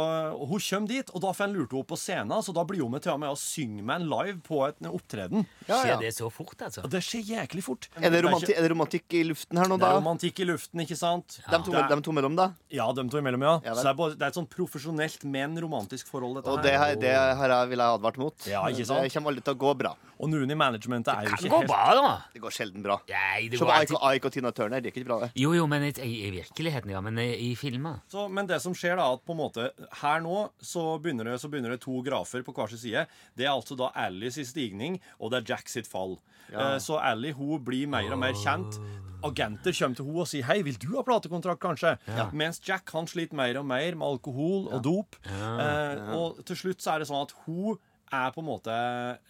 Hun 0.49 0.59
kommer 0.59 0.91
dit, 0.91 1.09
og 1.15 1.23
da 1.23 1.31
får 1.35 1.47
han 1.47 1.55
lurt 1.55 1.71
henne 1.71 1.83
opp 1.85 1.91
på 1.93 1.99
scenen, 1.99 2.43
så 2.43 2.55
da 2.55 2.65
blir 2.67 2.83
hun 2.83 2.91
med 2.91 3.05
til 3.05 3.13
og 3.15 3.21
med 3.23 3.31
å 3.31 3.39
synge 3.39 3.85
med 3.85 4.01
en 4.03 4.09
live 4.11 4.37
på 4.45 4.61
et 4.67 4.83
opptreden. 4.89 5.45
Ja, 5.67 5.77
ja. 5.77 5.79
Skjer 5.83 6.03
det 6.03 6.11
så 6.17 6.29
fort, 6.33 6.55
altså? 6.67 6.83
Det 6.89 7.01
skjer 7.05 7.23
jæklig 7.37 7.63
fort. 7.65 7.89
Er 7.99 8.11
det, 8.11 8.23
romanti 8.25 8.51
er 8.55 8.65
det 8.65 8.71
romantikk 8.73 9.15
i 9.19 9.23
luften 9.31 9.59
her 9.61 9.69
nå, 9.71 9.77
da? 9.79 9.85
Det 9.85 9.93
er 9.95 10.01
romantikk 10.01 10.43
i 10.43 10.49
luften, 10.49 10.83
ikke 10.83 10.97
sant? 10.99 11.39
De 11.47 11.61
to, 11.65 11.73
de 11.75 11.99
to 12.05 12.15
mellom, 12.15 12.35
da? 12.39 12.49
Ja, 12.73 12.89
de 12.95 13.05
to 13.11 13.21
imellom, 13.21 13.47
ja. 13.47 13.55
Ja, 13.65 13.75
så 13.77 13.87
det 13.87 13.93
er, 13.93 13.97
bare, 14.01 14.17
det 14.19 14.27
er 14.27 14.33
et 14.33 14.39
sånn 14.41 14.49
profesjonelt, 14.49 15.23
men 15.29 15.55
romantisk 15.63 16.09
forhold, 16.11 16.39
dette 16.39 16.51
Og 16.51 16.63
det, 16.65 16.75
her. 16.75 16.93
her- 16.95 16.99
det 16.99 17.13
har 17.15 17.53
jeg, 17.55 17.69
vil 17.73 17.83
jeg 17.85 17.97
advart 17.99 18.19
mot. 18.21 18.47
Ja, 18.49 18.65
ikke 18.67 18.85
sant? 18.89 19.05
Det 19.07 19.13
kommer 19.15 19.33
aldri 19.33 19.45
til 19.47 19.55
å 19.55 19.61
gå 19.63 19.68
bra. 19.77 19.91
Og 20.19 20.27
noen 20.27 20.51
i 20.51 20.55
managementet 20.57 21.13
er 21.13 21.27
jo 21.27 21.31
Kan 21.31 21.39
ikke 21.45 21.51
gå 21.53 21.59
helt 21.61 21.71
bra, 21.71 21.83
da. 21.95 22.13
Det 22.33 22.41
går 22.43 22.55
sjelden 22.55 22.83
bra. 22.83 22.97
Nei, 23.07 23.47
det 23.47 23.59
Se 23.59 23.63
går 23.63 23.69
på 23.71 23.75
Ike, 23.75 23.99
alltid 23.99 24.19
Ike 24.19 24.29
og 24.29 24.35
Tina 24.35 24.51
Turner. 24.51 24.81
Det 24.83 24.91
er 24.91 24.95
ikke 24.95 25.07
bra, 25.07 25.19
det. 25.23 25.29
Jo, 25.39 25.53
jo, 25.55 25.67
men 25.71 25.85
i, 25.87 25.93
i 26.05 26.31
virkeligheten, 26.35 26.91
ja. 26.91 27.01
Men 27.05 27.21
i, 27.23 27.29
i 27.47 27.51
filmer 27.59 28.01
Så, 28.11 28.27
men 28.27 28.49
det 28.49 28.59
som 28.63 28.75
skjer 28.75 28.99
da, 28.99 29.07
at 29.15 29.23
på 29.23 29.35
en 29.35 29.39
måte 29.39 29.69
her 30.01 30.25
nå 30.25 30.49
så 30.59 30.97
begynner, 30.99 31.31
det, 31.31 31.39
så 31.39 31.51
begynner 31.51 31.75
det 31.75 31.81
to 31.85 32.01
grafer 32.05 32.43
på 32.43 32.55
hver 32.55 32.73
sin 32.73 32.83
side. 32.83 33.05
Det 33.37 33.47
er 33.47 33.53
altså 33.53 33.77
da 33.79 33.93
Alice 33.95 34.41
i 34.41 34.47
stigning, 34.47 34.99
og 35.19 35.31
det 35.31 35.43
er 35.43 35.53
Jack 35.53 35.71
sitt 35.71 35.87
fall. 35.87 36.17
Eh, 36.49 36.77
så 36.81 36.97
Ally 36.99 37.31
hun 37.37 37.61
blir 37.63 37.87
mer 37.89 38.09
og 38.11 38.19
mer 38.21 38.35
kjent. 38.37 38.79
Agenter 39.23 39.75
kommer 39.75 39.97
til 39.97 40.05
henne 40.07 40.21
og 40.23 40.27
sier 40.31 40.45
'Hei, 40.47 40.61
vil 40.63 40.77
du 40.79 40.95
ha 40.95 41.03
platekontrakt, 41.03 41.59
kanskje?' 41.59 41.97
Mens 42.33 42.61
Jack 42.63 42.89
han 42.91 43.07
sliter 43.07 43.35
mer 43.35 43.59
og 43.59 43.65
mer 43.65 43.95
med 43.95 44.07
alkohol 44.07 44.69
og 44.71 44.83
dop. 44.83 45.15
Eh, 45.27 46.15
og 46.15 46.43
til 46.45 46.55
slutt 46.55 46.81
så 46.81 46.95
er 46.95 46.99
det 46.99 47.09
sånn 47.09 47.21
at 47.27 47.33
hun 47.45 47.77
er 48.11 48.35
på 48.35 48.43
en 48.43 48.49
måte 48.49 48.75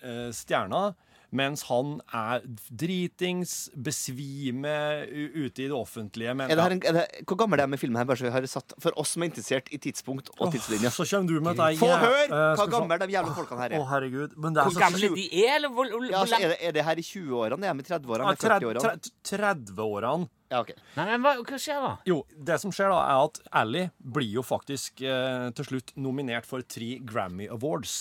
uh, 0.03 0.29
stjerna. 0.35 0.89
Mens 1.29 1.61
han 1.67 1.99
er 2.09 2.41
dritings, 2.73 3.69
besvime 3.77 4.71
ute 5.05 5.61
i 5.61 5.67
det 5.67 5.75
offentlige. 5.77 6.33
Men, 6.33 6.49
Er 6.49 6.57
det 6.57 6.63
her 6.63 6.73
en, 6.73 6.81
er 6.89 6.95
det, 6.97 7.03
hvor 7.29 7.37
gammel 7.37 7.59
er 7.59 7.67
de 7.67 7.75
med 7.75 7.81
filmen 7.81 7.99
her? 8.01 8.07
Bare 8.09 8.17
så 8.17 8.25
vi 8.25 8.31
har 8.33 8.47
satt 8.49 8.73
For 8.81 8.97
oss 8.97 9.13
som 9.13 9.21
er 9.21 9.29
interessert 9.29 9.69
i 9.69 9.77
tidspunkt 9.77 10.31
og 10.39 10.49
tidslinje. 10.55 10.89
Så 10.95 11.05
kommer 11.05 11.29
du 11.29 11.45
med 11.45 11.59
deg, 11.59 11.77
Få 11.77 11.91
høre 11.91 12.25
hva 12.31 12.55
skal 12.57 12.73
gamle 12.73 12.97
de 13.03 13.11
jævla 13.13 13.35
folkene 13.37 13.61
her 13.61 13.77
Å, 13.77 13.83
er. 13.83 13.87
herregud. 13.93 14.33
Men 14.41 14.57
det 14.57 14.63
er 14.63 14.71
Hvor 14.71 14.77
så 14.79 14.83
gamle 14.87 15.13
de 15.19 15.27
er, 15.43 15.53
eller 15.59 15.69
hvor, 15.75 15.93
hvor, 15.93 16.09
Ja, 16.09 16.17
hvor 16.17 16.25
altså, 16.25 16.41
er, 16.41 16.55
det, 16.55 16.59
er 16.65 16.77
det 16.79 16.87
her 16.89 17.03
i 17.03 17.05
20-årene? 17.11 17.69
Er 17.69 17.77
med 17.77 17.85
i 17.85 17.93
30-årene? 17.93 18.25
Ja, 18.25 18.33
i 18.33 18.43
40-årene? 18.49 19.13
30-årene. 19.29 20.29
Ja, 20.49 20.63
ok. 20.63 20.71
Nei, 20.97 21.03
men 21.05 21.21
hva, 21.21 21.35
hva 21.45 21.57
skjer 21.62 21.77
da? 21.83 21.89
Jo, 22.09 22.23
det 22.33 22.55
som 22.62 22.71
skjer 22.73 22.89
da, 22.89 22.97
er 23.05 23.19
at 23.27 23.35
Ally 23.59 23.83
blir 24.01 24.31
jo 24.39 24.41
faktisk 24.45 25.03
eh, 25.05 25.49
til 25.53 25.67
slutt 25.67 25.91
nominert 26.01 26.47
for 26.49 26.65
tre 26.65 26.95
Grammy 27.05 27.45
Awards. 27.53 27.99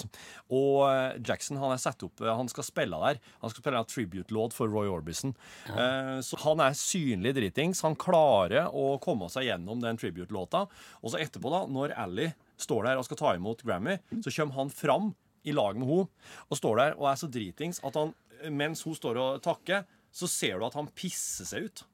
Og 0.48 0.86
eh, 0.86 1.18
Jackson 1.20 1.60
han 1.60 1.74
er 1.74 1.82
satt 1.82 2.06
opp 2.06 2.22
eh, 2.24 2.32
Han 2.32 2.48
skal 2.48 2.64
spille 2.64 3.00
der. 3.02 3.20
Han 3.42 3.52
skal 3.52 3.64
spille 3.66 3.82
en 3.82 3.90
tribute-låt 3.92 4.56
for 4.56 4.72
Roy 4.72 4.88
Orbison. 4.88 5.34
Eh, 5.68 6.14
så 6.24 6.40
han 6.46 6.64
er 6.64 6.78
synlig 6.80 7.34
dritings. 7.36 7.84
Han 7.84 7.98
klarer 8.00 8.72
å 8.72 8.94
komme 9.04 9.28
seg 9.32 9.50
gjennom 9.50 9.84
den 9.84 10.00
tribute-låta. 10.00 10.64
Og 11.02 11.12
så 11.12 11.20
etterpå, 11.20 11.52
da, 11.52 11.66
når 11.68 11.92
Ally 12.00 12.30
står 12.56 12.88
der 12.88 13.02
og 13.02 13.04
skal 13.10 13.20
ta 13.20 13.34
imot 13.36 13.60
Grammy, 13.66 13.98
så 14.24 14.32
kommer 14.32 14.62
han 14.62 14.72
fram 14.72 15.12
i 15.44 15.52
lag 15.52 15.76
med 15.78 15.86
henne 15.86 16.08
og 16.48 16.58
står 16.58 16.80
der 16.80 16.96
og 16.96 17.06
er 17.12 17.20
så 17.20 17.28
dritings 17.30 17.78
at 17.86 17.94
han, 17.96 18.10
mens 18.50 18.82
hun 18.88 18.96
står 18.96 19.20
og 19.20 19.44
takker, 19.44 19.84
så 20.10 20.26
ser 20.30 20.58
du 20.58 20.66
at 20.66 20.76
han 20.80 20.88
pisser 20.96 21.46
seg 21.46 21.68
ut. 21.68 21.84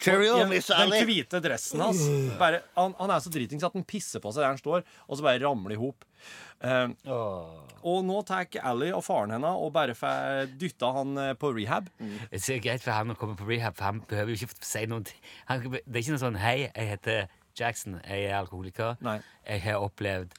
Cheerio, 0.00 0.36
og, 0.38 0.48
Miss 0.50 0.70
den 0.70 0.80
Ally. 0.86 1.00
hvite 1.08 1.40
dressen 1.44 1.82
hans. 1.84 2.02
Bare, 2.40 2.62
han, 2.76 2.94
han 2.98 3.12
er 3.14 3.24
så 3.24 3.32
dritings 3.32 3.66
at 3.66 3.76
han 3.76 3.84
pisser 3.88 4.22
på 4.22 4.32
seg 4.32 4.44
der 4.44 4.54
han 4.54 4.60
står, 4.60 4.86
og 5.06 5.18
så 5.18 5.26
bare 5.26 5.42
ramler 5.44 5.76
i 5.76 5.80
hop. 5.80 6.06
Eh, 6.60 6.92
og 7.10 8.00
nå 8.04 8.20
tar 8.28 8.48
Ally 8.60 8.90
og 8.92 9.04
faren 9.06 9.32
hennes 9.32 9.60
og 9.64 9.72
bare 9.76 9.94
får 9.96 10.50
dytta 10.60 10.92
han 10.96 11.16
eh, 11.20 11.34
på 11.40 11.52
rehab. 11.56 11.88
Det 12.00 12.40
er 12.40 12.64
greit 12.64 12.84
for 12.84 12.96
han 12.96 13.14
å 13.14 13.18
komme 13.18 13.38
på 13.38 13.48
rehab, 13.48 13.76
for 13.78 13.88
han 13.88 14.02
behøver 14.08 14.34
jo 14.34 14.46
ikke 14.48 14.68
si 14.68 14.86
noe. 14.90 15.04
Han, 15.48 15.68
det 15.70 15.84
er 15.84 16.02
ikke 16.02 16.16
noe 16.16 16.24
sånn 16.26 16.40
'Hei, 16.40 16.56
jeg 16.68 16.90
heter 16.94 17.28
Jackson. 17.58 18.00
Jeg 18.06 18.30
er 18.30 18.38
alkoholiker. 18.38 18.96
Nei. 19.04 19.18
Jeg 19.46 19.64
har 19.66 19.84
opplevd 19.84 20.36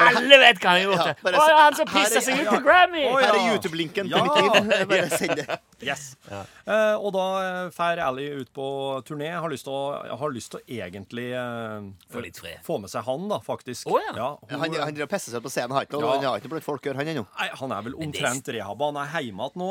Alle 0.00 0.38
vet 0.40 0.58
hva 0.62 0.70
han 0.74 0.78
har 0.78 0.84
gjort! 0.86 1.06
Ja, 1.06 1.14
bare 1.24 1.40
Å, 1.40 1.56
han 1.60 1.76
som 1.78 1.88
pisser 1.90 2.24
seg 2.24 2.40
ut 2.42 2.48
på 2.52 2.60
Grammy! 2.64 3.04
Å, 3.08 3.16
Her 3.20 3.26
ja. 3.26 3.34
er 3.40 3.54
YouTube-linken 3.54 4.08
Ja. 4.10 4.22
til 4.24 4.48
mitt 4.48 4.70
liv. 4.70 4.88
Bare 4.88 5.10
send 5.20 5.36
det. 5.40 5.58
Yes. 5.84 6.16
Eh, 6.30 6.94
og 7.00 7.12
da 7.16 7.24
drar 7.30 7.70
fer 7.74 8.00
Ally 8.04 8.26
ut 8.42 8.50
på 8.56 8.66
turné. 9.08 9.30
Har 9.40 9.48
lyst 9.52 9.64
til 9.68 9.74
å, 9.76 10.16
har 10.20 10.32
lyst 10.34 10.52
til 10.54 10.60
å 10.60 10.64
egentlig 10.80 11.28
uh, 11.36 11.84
Få 12.12 12.22
litt 12.24 12.38
fred. 12.40 12.58
få 12.66 12.78
med 12.82 12.90
seg 12.92 13.04
han, 13.06 13.28
da, 13.30 13.38
faktisk. 13.44 13.88
Oh, 13.92 14.00
ja. 14.00 14.30
hun, 14.50 14.56
Han, 14.60 14.60
han 14.80 14.94
driver 14.94 15.06
og 15.08 15.12
pisser 15.14 15.34
seg 15.36 15.44
på 15.44 15.52
scenen. 15.52 15.76
Har 15.76 15.86
ikke 15.88 16.00
Ja. 16.00 16.14
han 16.16 16.24
har 16.28 16.40
ikke 16.42 16.52
blant 16.52 16.64
folk 16.66 16.82
å 16.84 16.90
gjøre, 16.90 17.00
han 17.02 17.12
ennå. 17.14 17.26
Han 17.62 17.72
er 17.76 17.82
vel 17.88 17.96
det- 17.96 18.06
omtrent 18.08 18.48
rehabba. 18.56 18.90
Han 18.92 19.00
er 19.04 19.14
hjemme 19.28 19.46
igjen 19.50 19.60
nå. 19.64 19.70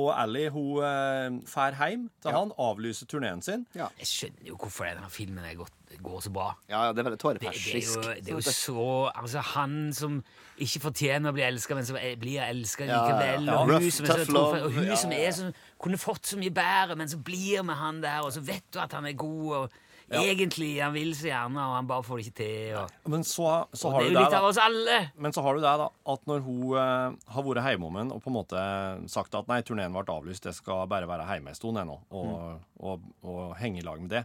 Og 0.00 0.08
Ally 0.16 0.46
hun 0.54 0.84
eh, 0.84 1.58
hjem 1.90 2.08
til 2.22 2.32
han, 2.36 2.52
avlyser 2.60 3.06
turneen 3.10 3.42
sin. 3.44 3.66
Jeg 3.74 4.08
skjønner 4.08 4.52
jo 4.52 4.56
hvorfor 4.60 4.88
denne 4.90 5.10
filmen 5.12 5.44
er 5.44 5.56
gått, 5.58 5.74
går 5.98 6.20
så 6.22 6.30
bra. 6.30 6.54
Ja, 6.70 6.84
ja, 6.86 6.92
det 6.92 7.02
er 7.02 7.08
veldig 7.10 7.18
Det, 7.18 7.40
det, 7.40 7.48
er 7.50 7.80
jo, 7.82 8.00
det 8.02 8.30
er 8.30 8.36
jo 8.36 8.40
så 8.54 8.84
Altså, 9.14 9.42
han 9.54 9.92
som 9.96 10.22
ikke 10.60 10.80
fortjener 10.86 11.30
å 11.32 11.34
bli 11.34 11.42
elska, 11.42 11.74
men 11.74 11.86
som 11.88 11.96
blir 12.20 12.40
elska 12.46 12.86
likevel. 12.86 13.46
ja. 13.48 13.58
Og 13.58 13.68
Rough, 13.70 13.82
hun 13.82 13.90
som 13.90 14.06
er 14.06 14.24
så 14.24 14.32
love, 14.32 14.62
og 14.62 14.72
hun 14.76 14.90
ja, 14.90 14.96
som 14.96 15.12
er 15.16 15.30
så, 15.32 15.52
kunne 15.80 15.98
fått 15.98 16.26
så 16.26 16.38
mye 16.38 16.52
bedre, 16.54 16.96
men 17.00 17.08
så 17.08 17.18
blir 17.18 17.62
med 17.66 17.76
han 17.80 18.02
der, 18.04 18.20
og 18.22 18.32
så 18.32 18.40
vet 18.44 18.66
du 18.72 18.78
at 18.82 18.92
han 18.92 19.06
er 19.08 19.16
god, 19.16 19.46
og 19.56 19.78
egentlig 20.10 20.82
han 20.82 20.92
vil 20.92 21.14
så 21.14 21.28
gjerne, 21.30 21.64
og 21.64 21.76
han 21.78 21.86
bare 21.88 22.02
får 22.02 22.18
det 22.18 22.26
ikke 22.26 22.36
til. 22.42 22.76
Og, 22.80 23.10
Men 23.14 23.24
så, 23.24 23.48
så 23.72 23.88
og 23.88 23.94
har 23.94 24.02
det 24.02 24.08
er 24.10 24.12
jo 24.12 24.20
litt 24.24 24.36
av 24.40 24.46
oss 24.50 24.58
alle. 24.58 24.98
Men 25.16 25.32
så 25.32 25.44
har 25.46 25.54
du 25.54 25.60
det, 25.64 25.74
da. 25.80 25.88
At 26.14 26.26
når 26.26 26.40
hun 26.44 26.62
eh, 26.76 27.18
har 27.34 27.46
vært 27.46 27.68
hjemme 27.70 27.86
om 27.90 27.96
en 28.02 28.12
og 28.16 28.22
på 28.24 28.30
en 28.32 28.36
måte 28.36 28.64
sagt 29.12 29.34
at 29.38 29.48
nei, 29.48 29.60
turneen 29.62 29.94
ble 29.94 30.04
avlyst, 30.10 30.44
det 30.44 30.56
skal 30.58 30.84
bare 30.90 31.08
være 31.08 31.28
hjemme 31.30 31.54
en 31.54 31.60
stund 31.60 31.78
ennå, 31.80 32.00
og, 32.10 32.26
Mm. 32.30 32.58
og, 32.90 33.12
og 33.22 33.56
henge 33.62 33.80
i 33.80 33.86
lag 33.86 34.00
med 34.02 34.10
det. 34.18 34.24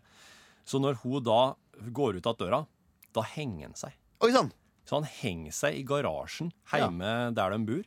Så 0.65 0.79
når 0.81 0.97
hun 1.03 1.23
da 1.23 1.39
går 1.93 2.17
ut 2.19 2.27
av 2.29 2.37
døra, 2.39 2.61
da 3.13 3.21
henger 3.35 3.67
han 3.69 3.75
seg. 3.79 3.93
Oi 4.25 4.31
sann! 4.33 4.51
Så 4.85 4.99
han 4.99 5.07
henger 5.09 5.53
seg 5.55 5.79
i 5.79 5.83
garasjen 5.87 6.51
hjemme 6.69 7.33
der 7.37 7.55
de 7.55 7.59
bor. 7.65 7.83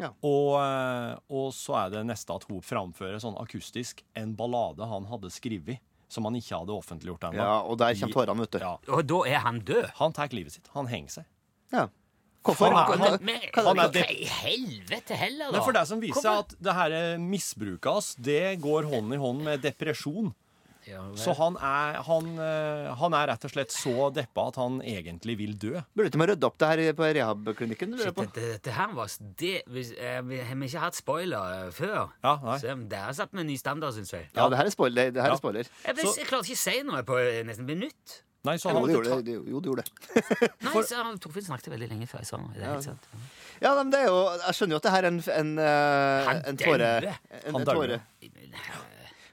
Ja. 0.00 0.08
Og, 0.26 0.56
eh, 0.58 1.14
og 1.30 1.52
så 1.54 1.76
er 1.84 1.90
det 1.94 2.02
neste 2.08 2.34
at 2.34 2.44
hun 2.50 2.60
framfører 2.64 3.20
sånn 3.22 3.36
akustisk 3.40 4.02
en 4.18 4.34
ballade 4.36 4.84
han 4.90 5.06
hadde 5.06 5.30
skrevet, 5.30 5.78
som 6.10 6.26
han 6.28 6.34
ikke 6.38 6.58
hadde 6.58 6.74
offentliggjort 6.74 7.28
ennå. 7.30 7.38
Ja, 7.42 7.60
og 7.62 7.78
der 7.78 7.94
kommer 7.94 8.18
tårene, 8.18 8.44
vet 8.44 8.56
du. 8.56 8.58
Ja. 8.64 8.72
Og 8.96 9.04
da 9.06 9.20
er 9.30 9.38
han 9.46 9.60
død. 9.60 9.86
Han 10.00 10.12
tar 10.16 10.28
livet 10.34 10.52
sitt. 10.56 10.68
Han 10.74 10.86
henger 10.90 11.14
seg. 11.20 11.28
Ja. 11.72 11.86
Hvorfor? 12.44 12.74
Han 12.74 12.76
er- 12.76 12.98
han- 12.98 13.64
han 13.64 13.78
er 13.78 13.88
hva 13.94 14.10
i 14.10 14.24
helvete 14.28 15.16
heller, 15.16 15.46
da? 15.46 15.52
Men 15.52 15.62
for 15.64 15.72
deg 15.72 15.86
som 15.86 16.00
viser 16.00 16.20
Hvorfor? 16.20 16.38
at 16.40 16.56
det 16.60 16.74
her 16.74 17.18
misbruket 17.18 17.92
hans, 17.92 18.14
det 18.16 18.60
går 18.60 18.84
hånd 18.90 19.14
i 19.14 19.16
hånd 19.16 19.42
med 19.44 19.62
depresjon. 19.62 20.34
Ja. 20.84 21.00
Så 21.16 21.32
han 21.38 21.54
er, 21.56 21.98
han, 22.04 22.26
eh, 22.38 22.88
han 23.00 23.14
er 23.16 23.30
rett 23.30 23.44
og 23.48 23.52
slett 23.54 23.72
så 23.72 24.10
deppa 24.14 24.48
at 24.50 24.58
han 24.60 24.80
egentlig 24.84 25.36
vil 25.40 25.54
dø. 25.56 25.72
Burde 25.96 26.10
ikke 26.10 26.20
vi 26.20 26.28
rydde 26.32 26.48
opp 26.48 26.58
det 26.60 26.68
her 26.70 26.82
på 26.98 27.08
rehabklinikken? 27.16 27.94
dette, 27.96 28.74
her 28.74 28.92
var 28.96 29.08
det, 29.40 29.54
hvis, 29.72 29.94
eh, 29.96 30.20
vi 30.28 30.42
Har 30.44 30.54
vi 30.60 30.68
ikke 30.68 30.82
hatt 30.84 30.98
spoiler 30.98 31.64
eh, 31.66 31.70
før? 31.72 32.10
Ja, 32.24 32.34
nei. 32.42 32.58
Så 32.60 32.76
der 32.90 33.12
satt 33.16 33.32
med 33.32 33.46
en 33.46 33.50
ny 33.52 33.56
standard, 33.56 33.94
syns 33.96 34.12
jeg. 34.12 34.28
Ja, 34.36 34.48
det 34.52 34.58
her 34.60 34.68
er 34.68 34.76
spoiler. 34.76 35.10
Det 35.10 35.22
her 35.22 35.28
Ja. 35.32 35.38
er 35.38 35.40
spoiler. 35.40 35.64
Jeg, 35.86 35.94
ble, 35.94 36.02
Så- 36.04 36.18
jeg 36.20 36.26
klarte 36.28 36.44
ikke 36.52 36.60
å 36.60 36.64
si 36.68 36.82
noe 36.82 37.02
på 37.02 37.18
eh, 37.22 37.42
nesten 37.44 37.64
minutt. 37.64 38.20
Nei, 38.44 38.58
så 38.60 38.68
Jo, 38.68 38.74
han 38.76 38.84
det 38.84 38.92
gjorde 38.94 39.24
det. 39.24 39.34
Jo, 39.48 39.60
det 39.60 39.68
gjorde 39.70 39.84
det. 39.84 40.50
Nei, 40.66 40.82
så 40.84 41.18
Torfinn 41.18 41.46
snakket 41.46 41.72
veldig 41.72 41.88
lenge 41.88 42.06
før 42.10 42.20
jeg 42.20 42.26
sa 42.28 42.36
noe. 42.36 42.52
Det 42.52 42.60
er 42.60 42.74
helt 42.74 42.84
sant. 42.84 43.06
Ja, 43.62 43.70
men 43.78 43.88
det 43.88 44.00
er 44.02 44.10
jo 44.10 44.18
Jeg 44.36 44.52
skjønner 44.58 44.76
jo 44.76 44.76
at 44.76 44.82
det 44.82 44.92
her 44.92 45.04
er 45.04 45.08
en, 45.08 45.22
en, 45.32 45.58
en, 45.64 46.42
en 46.50 46.56
tåre 46.60 46.90
en, 47.08 47.54
Han 47.54 47.60
en 47.62 47.66
tåre. 47.72 48.00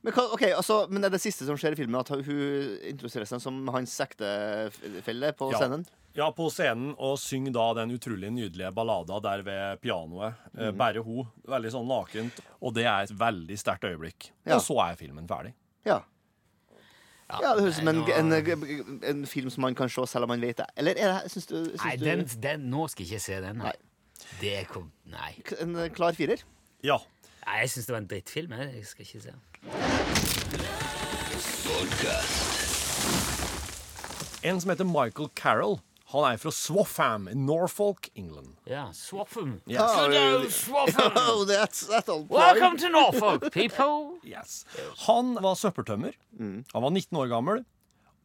Men, 0.01 0.13
hva, 0.15 0.27
okay, 0.33 0.51
altså, 0.57 0.83
men 0.89 1.05
er 1.05 1.13
det 1.13 1.21
siste 1.21 1.45
som 1.45 1.57
skjer 1.61 1.75
i 1.75 1.77
filmen, 1.77 1.99
at 1.99 2.09
hun 2.09 2.77
introduserer 2.89 3.29
seg 3.29 3.41
som 3.43 3.59
hans 3.73 3.93
ektefelle 4.01 5.33
på 5.37 5.51
Ja. 5.53 5.61
scenen? 5.61 5.85
ja, 6.13 6.27
på 6.35 6.49
scenen 6.51 6.93
og 6.99 7.17
synger 7.21 7.53
da 7.55 7.65
den 7.81 7.93
utrolig 7.95 8.31
nydelige 8.33 8.71
ballada 8.75 9.19
der 9.23 9.43
ved 9.47 9.81
pianoet. 9.83 10.39
Mm. 10.57 10.77
Bare 10.79 11.03
hun. 11.05 11.29
Veldig 11.47 11.71
sånn 11.71 11.87
nakent. 11.87 12.41
Og 12.59 12.73
det 12.75 12.83
er 12.83 13.05
et 13.05 13.13
veldig 13.15 13.57
sterkt 13.59 13.87
øyeblikk. 13.87 14.31
Ja. 14.43 14.57
Og 14.57 14.65
så 14.65 14.75
er 14.83 14.99
filmen 14.99 15.29
ferdig. 15.29 15.53
Ja. 15.87 16.01
Ja, 17.31 17.53
det 17.55 17.63
høres 17.63 17.77
ut 17.77 17.79
som 17.79 17.87
en, 17.87 18.01
en, 18.11 19.03
en, 19.07 19.21
film 19.29 19.47
som 19.53 19.63
man 19.63 19.75
kan 19.77 19.87
se 19.87 20.03
selv 20.09 20.27
om 20.27 20.33
man 20.33 20.41
vet 20.43 20.59
det. 20.59 20.67
Eller 20.75 20.99
er 20.99 21.13
det, 21.13 21.31
syns 21.31 21.47
du, 21.47 21.55
syns 21.69 21.85
Nei, 21.85 21.93
den, 22.01 22.25
den, 22.43 22.65
nå 22.73 22.89
skal 22.91 23.05
jeg 23.05 23.13
ikke 23.13 23.23
se 23.23 23.37
den. 23.45 23.61
Nei. 23.61 23.71
Nei. 23.71 24.35
Det 24.41 24.57
kom 24.69 24.91
Nei. 25.09 25.31
en 25.63 25.77
klar 25.95 26.17
firer? 26.17 26.43
Ja. 26.83 26.99
Nei 27.45 27.62
jeg 27.63 27.69
syns 27.73 27.88
det 27.88 27.93
var 27.95 28.01
en 28.04 28.10
drittfilm. 28.12 28.51
Jeg, 28.58 28.73
jeg 28.75 28.86
skal 28.86 29.06
ikke 29.06 29.21
se 29.21 29.32
den. 29.32 29.41
En 34.43 34.62
som 34.62 34.69
heter 34.73 34.88
Michael 34.89 35.30
Carroll. 35.36 35.80
Han 36.12 36.25
er 36.27 36.39
fra 36.41 36.51
Swaffham 36.51 37.27
i 37.32 37.36
Norfolk, 37.39 38.10
England. 38.19 38.56
Ja, 38.67 38.89
Swaffham. 38.93 39.62
Yes. 39.69 39.80
Hello, 39.95 40.49
Swaffham! 40.49 41.12
Oh, 41.30 41.45
that's, 41.47 41.86
that's 41.88 42.10
Welcome 42.10 42.77
to 42.80 42.89
Norfolk, 42.89 43.51
people! 43.54 44.19
Yes. 44.27 44.65
Han 45.08 45.38
var 45.39 45.56
søppeltømmer. 45.56 46.12
Mm. 46.39 46.65
Han 46.73 46.84
var 46.84 46.89
19 46.89 47.17
år 47.17 47.27
gammel. 47.32 47.63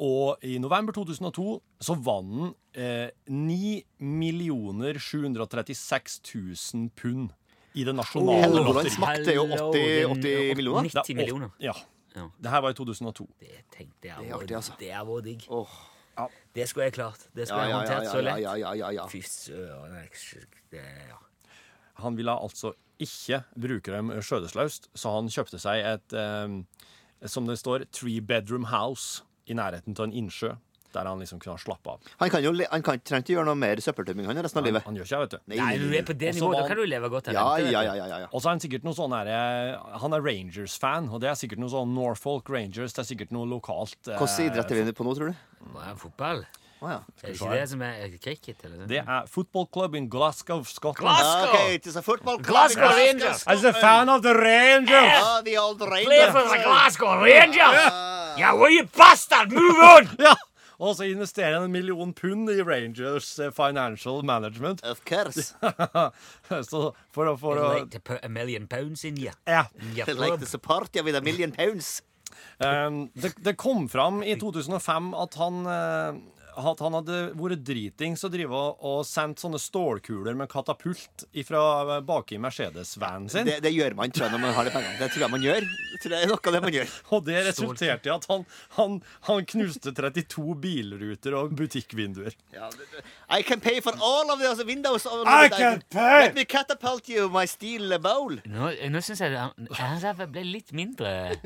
Og 0.02 0.36
i 0.42 0.58
november 0.58 0.92
2002 0.92 1.62
så 1.80 1.94
vant 1.94 2.34
han 2.34 2.54
eh, 2.74 3.10
9 3.32 3.84
736 4.98 6.20
000 6.74 6.90
pund 6.96 7.30
i 7.76 7.84
det 7.84 7.92
nasjonale 7.96 8.46
Helgolands 8.46 8.96
lotteriet. 8.96 9.02
makt 9.02 9.28
er 9.28 9.36
jo 9.36 9.44
80 9.52 10.06
80 10.16 10.56
millioner. 10.56 10.88
Det 10.88 10.96
er 10.96 11.02
90 11.02 11.20
millioner. 11.20 11.52
Ja. 11.60 11.74
Ja. 12.16 12.30
Det 12.40 12.50
her 12.50 12.62
var 12.64 12.72
i 12.72 12.78
2002. 12.78 13.26
Det 13.40 13.58
tenkte 13.74 14.08
jeg 14.08 14.16
Det 14.24 14.30
er 14.30 14.34
artig, 14.38 14.56
altså. 14.56 14.72
Det 14.80 14.90
er 14.90 15.04
vår 15.04 15.20
digg. 15.26 15.44
Åh. 15.52 15.76
Det 16.56 16.64
skulle 16.68 16.86
jeg 16.88 16.94
klart. 16.96 17.26
Det 17.36 17.44
skulle 17.48 17.66
jeg 17.66 17.70
ja, 17.70 17.76
ja, 17.76 17.82
håndtert 17.82 18.10
så 18.10 18.20
lett. 18.24 18.40
ja, 18.40 18.54
ja, 18.56 18.72
ja, 18.74 18.90
ja. 18.96 19.06
Fy 19.12 19.20
søren. 19.20 20.08
ja. 20.72 21.18
Han 22.00 22.16
ville 22.16 22.32
altså 22.32 22.72
ikke 22.98 23.42
bruke 23.60 23.92
dem 23.92 24.10
skjødesløst, 24.22 24.88
så 24.96 25.12
han 25.12 25.28
kjøpte 25.28 25.60
seg 25.60 25.84
et, 25.84 26.16
eh, 26.16 27.28
som 27.28 27.46
det 27.48 27.58
står, 27.60 27.84
three 27.92 28.20
bedroom 28.20 28.64
house 28.72 29.22
i 29.46 29.52
nærheten 29.52 29.96
av 29.98 30.08
en 30.08 30.16
innsjø, 30.16 30.54
der 30.96 31.10
han 31.10 31.20
liksom 31.22 31.40
kunne 31.42 31.60
slappe 31.60 31.94
av. 31.94 32.10
Han 32.24 32.32
kan 32.32 32.44
jo 32.44 32.54
han 32.56 32.84
kan, 32.86 33.00
trenger 33.04 33.24
ikke 33.26 33.36
gjøre 33.36 33.48
noe 33.50 33.60
mer 33.60 33.82
søppeltømming 33.84 34.28
han 34.30 34.42
resten 34.46 34.62
av 34.62 34.68
livet. 34.68 34.86
han 34.88 34.96
gjør 34.98 35.08
ikke 35.08 35.20
det, 35.20 35.22
vet 35.26 35.36
du. 35.36 35.54
Nei, 35.54 35.70
du 35.82 35.86
er 36.00 36.06
på 36.08 36.18
det 36.24 36.34
nivået. 36.38 36.58
Da 36.60 36.66
kan 36.72 36.80
du 36.80 36.84
leve 36.88 37.12
godt 37.12 37.32
Ja, 37.36 37.46
ja, 37.62 37.84
ja, 37.86 37.94
ja, 38.00 38.06
ja. 38.24 38.28
Og 38.32 38.40
så 38.40 38.48
er 38.50 38.56
han 38.56 38.64
sikkert 38.64 38.86
noe 38.88 38.96
sånn 38.96 39.14
her 39.16 39.32
Han 40.02 40.16
er 40.16 40.24
Rangers-fan, 40.24 41.10
og 41.12 41.20
det 41.24 41.30
er 41.32 41.38
sikkert 41.38 41.62
noe 41.62 41.72
sånn 41.72 41.94
Norfolk 41.96 42.48
Rangers. 42.52 42.96
Det 42.96 43.04
er 43.04 43.10
sikkert 43.14 43.34
noe 43.36 43.48
lokalt 43.50 43.98
eh, 44.08 44.16
Hvilken 44.16 44.50
idrett 44.50 44.72
er 44.72 44.86
vi 44.88 44.96
på 44.96 45.06
nå, 45.06 45.16
tror 45.18 45.34
du? 45.34 45.44
Nei, 45.76 45.92
Fotball? 46.00 46.46
Oh, 46.84 46.90
ja. 46.92 46.98
Er 47.24 47.30
det 47.32 47.38
ikke 47.38 47.54
det 47.56 47.68
som 47.70 47.82
er 47.82 48.16
cricket? 48.20 48.58
Eller? 48.66 48.82
Det 48.90 48.98
er 49.00 49.28
football 49.32 49.64
club 49.72 49.94
in 49.96 50.10
Glasgow, 50.12 50.60
Scotland. 50.68 51.16
Glasgow! 51.16 51.54
Okay, 51.54 51.74
it 51.78 51.86
is 51.86 51.96
a 51.96 52.02
football 52.02 52.36
club. 52.36 52.46
Glasgow 52.46 52.90
Rangers. 52.92 53.44
As 53.46 53.64
a 53.64 53.72
fan 53.72 54.10
of 54.12 54.20
the 54.22 54.34
Rangers! 54.36 55.16
Ah, 55.16 55.40
the 55.42 55.56
old 55.56 55.78
Play 55.78 56.04
Rangers. 56.04 56.32
for 56.36 56.42
the 56.44 56.62
Glasgow 56.62 57.22
Rangers! 57.22 57.80
Yeah, 58.36 58.52
well, 58.52 58.68
you 58.70 58.84
bastard! 58.84 59.50
Move 59.52 59.78
on! 59.80 60.08
Ja! 60.20 60.34
Og 60.78 60.96
så 60.96 61.08
investerer 61.08 61.56
han 61.56 61.68
en 61.68 61.72
million 61.72 62.12
pund 62.12 62.50
i 62.52 62.60
Rangers 62.62 63.38
eh, 63.38 63.52
Financial 63.54 64.22
Management. 64.24 64.84
Of 64.84 65.04
course. 65.08 65.54
så 66.70 66.82
for 67.14 67.30
å, 67.30 67.36
for 67.40 67.60
å 67.60 67.70
Like 67.78 67.90
to 67.96 68.00
put 68.00 68.24
a 68.24 68.28
million 68.28 68.66
pounds 68.68 69.04
in 69.04 69.16
you. 69.16 69.32
Ja. 69.46 69.66
Yep. 69.94 70.14
like 70.20 70.40
to 70.40 70.46
support 70.46 70.94
you 70.96 71.04
with 71.04 71.16
a 71.16 71.24
million 71.24 71.52
pounds. 71.52 72.02
Um, 72.58 73.10
det, 73.14 73.34
det 73.44 73.56
kom 73.56 73.88
fram 73.88 74.22
i 74.24 74.36
2005 74.40 75.14
at 75.16 75.36
han, 75.40 75.66
eh, 75.66 76.18
at 76.56 76.80
han 76.80 76.94
hadde 76.96 77.16
vært 77.36 77.62
dritings 77.66 78.24
og 78.26 78.32
drive 78.32 78.56
og, 78.56 79.00
sendt 79.06 79.42
sånne 79.42 79.58
stålkuler 79.60 80.36
med 80.38 80.48
katapult 80.52 81.26
fra 81.46 82.00
baki 82.06 82.38
Mercedes-vanen 82.42 83.28
sin. 83.32 83.44
Det, 83.48 83.58
det 83.64 83.72
gjør 83.74 83.94
man 83.98 84.10
tror 84.10 84.26
jeg, 84.26 84.32
når 84.36 84.42
man 84.46 84.54
har 84.56 84.64
de 84.64 84.72
pengene. 84.74 84.96
Det 85.00 85.10
tror 85.12 85.26
jeg 85.26 85.32
man 85.36 85.44
gjør. 85.44 85.66
Det 85.66 86.00
tror 86.02 86.14
jeg 86.16 86.22
er 86.26 86.32
noe 86.32 86.40
av 86.50 86.56
det 86.56 86.62
man 86.66 86.76
gjør. 86.78 86.94
Og 87.16 87.24
det 87.26 87.38
resulterte 87.50 88.10
i 88.10 88.14
at 88.14 88.28
han, 88.32 88.46
han, 88.78 88.96
han 89.28 89.46
knuste 89.52 89.92
32 89.96 90.56
bilruter 90.64 91.36
og 91.40 91.54
butikkvinduer. 91.58 92.36
Ja, 92.56 92.70
det- 92.72 92.88
det- 92.96 93.04
I 93.28 93.42
can 93.42 93.60
pay 93.60 93.80
for 93.82 93.92
all 94.00 94.30
of 94.30 94.38
those 94.40 94.64
windows. 94.64 95.04
of- 95.06 95.26
I 95.26 95.48
can 95.48 95.82
pay! 95.90 96.26
Let 96.26 96.34
me 96.34 96.44
catapult 96.44 97.08
you 97.08 97.28
my 97.28 97.44
steel 97.46 97.98
bowl. 97.98 98.38
Nå, 98.46 98.70
nå 98.90 99.02
syns 99.02 99.20
jeg 99.20 99.30
det- 99.32 99.38
han, 99.76 100.00
han 100.00 100.30
ble 100.32 100.44
litt 100.44 100.72
mindre 100.72 101.36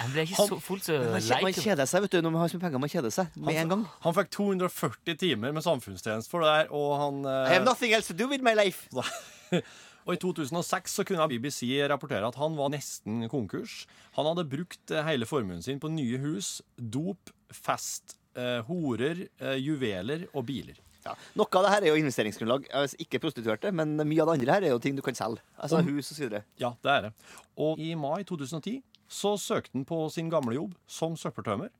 Han 0.00 0.12
ble 0.14 0.22
ikke 0.24 0.46
så 0.48 0.56
fullt 0.62 0.86
så 0.86 0.96
Man, 0.96 1.42
man 1.44 1.52
kjeder 1.52 1.86
seg 1.88 2.02
vet 2.06 2.14
du, 2.14 2.20
når 2.24 2.32
man 2.32 2.40
har 2.40 2.48
så 2.48 2.56
mye 2.56 2.64
penger. 2.64 2.80
Man 2.80 2.92
kjeder 2.92 3.12
seg 3.12 3.36
med 3.36 3.58
en 3.60 3.68
gang. 3.74 3.82
Han 4.04 4.16
fikk 4.16 4.30
240 4.32 5.18
timer 5.20 5.52
med 5.52 5.64
samfunnstjeneste 5.66 6.32
for 6.32 6.44
det 6.44 6.54
der, 6.54 6.72
og 6.72 6.90
han 7.02 7.22
I 7.26 7.52
have 7.52 7.62
eh, 7.62 7.68
nothing 7.68 7.92
else 7.92 8.08
to 8.08 8.16
do 8.16 8.30
with 8.30 8.44
my 8.44 8.54
life. 8.56 8.88
Og 10.08 10.16
i 10.16 10.20
2006 10.20 10.94
så 10.98 11.04
kunne 11.06 11.26
BBC 11.30 11.68
rapportere 11.90 12.26
at 12.26 12.38
han 12.40 12.56
var 12.58 12.72
nesten 12.72 13.26
konkurs. 13.30 13.84
Han 14.16 14.28
hadde 14.30 14.48
brukt 14.48 14.94
eh, 14.94 15.04
hele 15.06 15.28
formuen 15.28 15.62
sin 15.62 15.80
på 15.82 15.90
nye 15.92 16.20
hus, 16.22 16.60
dop, 16.76 17.32
fest, 17.52 18.16
eh, 18.34 18.60
horer, 18.66 19.26
eh, 19.38 19.58
juveler 19.60 20.26
og 20.32 20.46
biler. 20.48 20.80
Ja. 21.04 21.14
Noe 21.38 21.48
av 21.56 21.64
det 21.64 21.72
her 21.72 21.84
er 21.84 21.94
jo 21.94 22.00
investeringsgrunnlag. 22.00 22.66
Ikke 23.00 23.20
prostituerte, 23.22 23.70
men 23.72 23.94
mye 24.02 24.20
av 24.24 24.32
det 24.32 24.40
andre 24.40 24.56
her 24.56 24.66
er 24.68 24.74
jo 24.74 24.80
ting 24.82 24.98
du 24.98 25.04
kan 25.04 25.16
selge. 25.16 25.40
Altså 25.56 25.80
hus 25.86 26.10
og 26.10 26.16
så 26.16 26.24
videre. 26.26 26.42
Ja, 26.60 26.74
det 26.84 26.92
er 26.92 27.06
det. 27.06 27.12
Og 27.60 27.80
i 27.80 27.94
mai 27.96 28.20
2010 28.28 28.82
så 29.10 29.32
søkte 29.40 29.72
han 29.78 29.86
på 29.88 30.02
sin 30.12 30.28
gamle 30.32 30.58
jobb 30.58 30.74
som 30.90 31.16
søppeltømmer. 31.18 31.72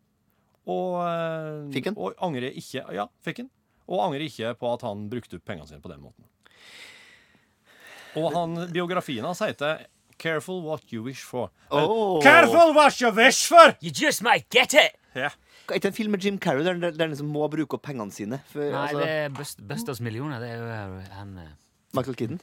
Og, 0.70 0.98
eh, 1.04 1.70
Fikk 1.74 1.90
han? 1.90 1.98
Og 1.98 2.18
angrer 2.26 2.54
ikke 2.54 2.84
Ja, 2.96 3.08
fikk 3.26 3.42
han. 3.44 3.50
Og 3.90 4.04
angrer 4.06 4.26
ikke 4.26 4.52
på 4.58 4.74
at 4.74 4.84
han 4.86 5.08
brukte 5.10 5.40
opp 5.40 5.46
pengene 5.48 5.66
sine 5.68 5.82
på 5.82 5.90
den 5.90 6.02
måten. 6.04 6.26
Og 8.18 8.32
han, 8.34 8.56
biografien 8.74 9.24
hans 9.26 9.42
heter 9.42 9.86
'Careful 10.20 10.62
what 10.62 10.92
you 10.92 11.02
wish 11.02 11.24
for'. 11.24 11.48
Oh. 11.70 12.20
Careful 12.22 12.74
what 12.76 13.00
you 13.00 13.10
wish 13.10 13.46
for! 13.48 13.76
You 13.80 13.90
just 13.90 14.22
might 14.22 14.50
get 14.50 14.74
it! 14.74 14.92
Ja. 15.14 15.30
Er 15.70 15.78
ikke 15.78 15.88
en 15.88 15.94
film 15.94 16.10
med 16.10 16.24
Jim 16.24 16.38
Carrey 16.38 16.64
der, 16.64 16.74
der, 16.74 16.90
der 16.90 17.04
han 17.04 17.10
liksom 17.14 17.30
må 17.30 17.46
bruke 17.48 17.78
opp 17.78 17.82
pengene 17.86 18.12
sine? 18.12 18.40
For, 18.50 18.58
Nei, 18.60 18.74
altså, 18.74 18.98
det 18.98 19.08
er 19.08 19.28
Bust, 19.28 19.60
Busters 19.68 20.00
millioner. 20.00 20.40
Det 20.42 20.50
er 20.50 20.56
jo 20.58 21.00
han 21.14 21.36
eh, 21.38 21.52
Michael 21.94 22.16
Kidden? 22.18 22.40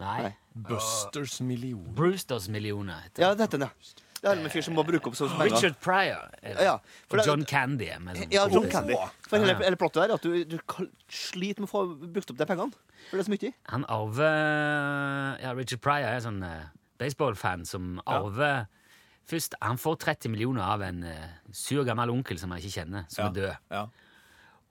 Nei. 0.00 0.22
Nei. 0.22 0.30
Busters 0.68 1.40
millioner. 1.44 1.92
Brewsters 1.96 2.48
millioner. 2.48 3.02
heter 3.04 3.22
Ja, 3.26 3.34
det 3.34 3.46
heter 3.46 3.58
den, 3.60 3.68
ja. 3.68 4.06
Det 4.20 4.28
er 4.28 4.36
en 4.36 4.50
fyr 4.52 4.64
som 4.66 4.74
må 4.76 4.82
bruke 4.84 5.08
opp 5.08 5.16
sånne 5.16 5.36
penger. 5.38 5.54
Richard 5.56 5.76
Pryor. 5.80 6.26
Eller. 6.42 6.66
Ja, 6.66 6.74
og 7.08 7.22
John 7.24 7.44
Candy. 7.48 7.86
Ja, 7.88 8.42
John. 8.52 8.66
Candy. 8.68 8.98
For 9.24 9.40
hele, 9.40 9.54
hele 9.62 9.78
plottet 9.80 10.02
der 10.02 10.12
er 10.12 10.18
at 10.18 10.26
du, 10.26 10.44
du 10.44 10.58
sliter 11.08 11.64
med 11.64 11.70
å 11.70 11.72
få 11.72 11.84
brukt 12.04 12.34
opp 12.34 12.40
de 12.40 12.48
pengene. 12.50 12.76
For 13.08 13.16
det 13.16 13.24
er 13.24 13.28
så 13.30 13.32
mye. 13.32 13.52
Han 13.72 13.86
arver 13.88 15.40
Ja, 15.40 15.54
Richard 15.56 15.80
Pryor 15.84 16.10
er 16.10 16.20
sånn 16.24 16.42
uh, 16.44 16.68
baseballfan 17.00 17.64
som 17.68 17.96
arver 18.04 18.66
Først, 19.30 19.54
Han 19.62 19.78
får 19.78 19.98
30 20.02 20.32
millioner 20.32 20.64
av 20.66 20.82
en 20.82 21.04
eh, 21.06 21.26
sur 21.54 21.84
gammel 21.86 22.10
onkel 22.10 22.38
som 22.40 22.50
han 22.50 22.58
ikke 22.58 22.80
kjenner, 22.80 23.04
som 23.12 23.28
er 23.28 23.34
død. 23.36 23.68
Ja. 23.70 23.82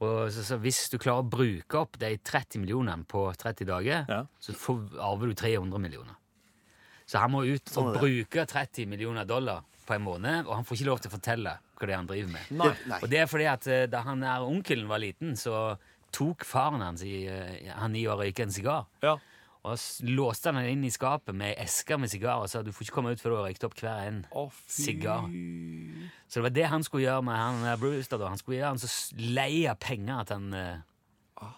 Og 0.04 0.32
så, 0.36 0.44
så 0.44 0.58
Hvis 0.60 0.82
du 0.92 0.98
klarer 1.00 1.24
å 1.24 1.30
bruke 1.32 1.80
opp 1.80 1.96
de 2.02 2.10
30 2.18 2.66
millionene 2.66 3.08
på 3.08 3.24
30 3.40 3.70
dager, 3.70 4.04
Ja. 4.10 4.26
så 4.44 4.56
får, 4.56 4.82
arver 5.00 5.32
du 5.32 5.38
300 5.40 5.80
millioner. 5.80 6.18
Så 7.10 7.18
han 7.24 7.34
må 7.34 7.42
ut 7.48 7.72
og 7.82 7.96
bruke 7.98 8.46
30 8.46 8.86
millioner 8.92 9.26
dollar 9.26 9.64
på 9.90 9.96
en 9.96 10.04
måned, 10.06 10.46
og 10.46 10.54
han 10.60 10.68
får 10.68 10.78
ikke 10.78 10.90
lov 10.92 11.00
til 11.02 11.10
å 11.10 11.16
fortelle 11.16 11.56
hva 11.80 11.88
det 11.88 11.94
er 11.96 11.98
han 11.98 12.10
driver 12.12 12.34
med. 12.36 12.52
Nei. 12.60 12.70
Nei. 12.92 13.00
Og 13.02 13.10
det 13.10 13.24
er 13.24 13.30
fordi 13.32 13.48
at 13.50 13.66
eh, 13.72 13.88
da 13.90 14.04
han 14.06 14.22
er 14.28 14.46
onkelen 14.46 14.86
var 14.92 15.02
liten, 15.02 15.34
så 15.40 15.74
tok 16.14 16.46
faren 16.46 16.84
hans 16.86 17.02
i, 17.08 17.24
eh, 17.32 17.72
han 17.74 17.96
i 17.98 18.04
å 18.06 18.18
røyke 18.20 18.46
en 18.46 18.54
sigar. 18.54 18.86
ja. 19.06 19.18
Og 19.68 19.76
låste 20.08 20.48
han 20.54 20.56
den 20.62 20.70
inn 20.72 20.86
i 20.88 20.90
skapet 20.90 21.36
med 21.36 21.58
esker 21.60 21.98
med 22.00 22.08
sigarer 22.08 22.46
og 22.46 22.48
sa 22.48 22.62
du 22.64 22.70
får 22.72 22.86
ikke 22.86 22.96
komme 22.96 23.12
ut 23.12 23.20
før 23.20 23.34
du 23.34 23.36
har 23.42 23.50
røykt 23.50 23.66
opp 23.68 23.74
hver 23.82 24.06
en. 24.08 24.22
oh. 24.32 24.54
Sigar. 24.72 25.26
Så 26.32 26.40
det 26.40 26.46
var 26.46 26.54
det 26.56 26.68
han 26.72 26.86
skulle 26.88 27.04
gjøre 27.04 27.26
med 27.28 27.36
han 27.36 27.66
eh, 27.68 27.76
Brewster. 27.82 28.22
da. 28.22 28.30
Han 28.32 28.40
skulle 28.40 28.62
gjøre 28.62 28.70
han 28.72 28.80
så 28.80 29.20
lei 29.20 29.66
av 29.68 29.76
penger 29.84 30.22
at 30.24 30.32
han 30.32 30.48
eh, 30.56 31.50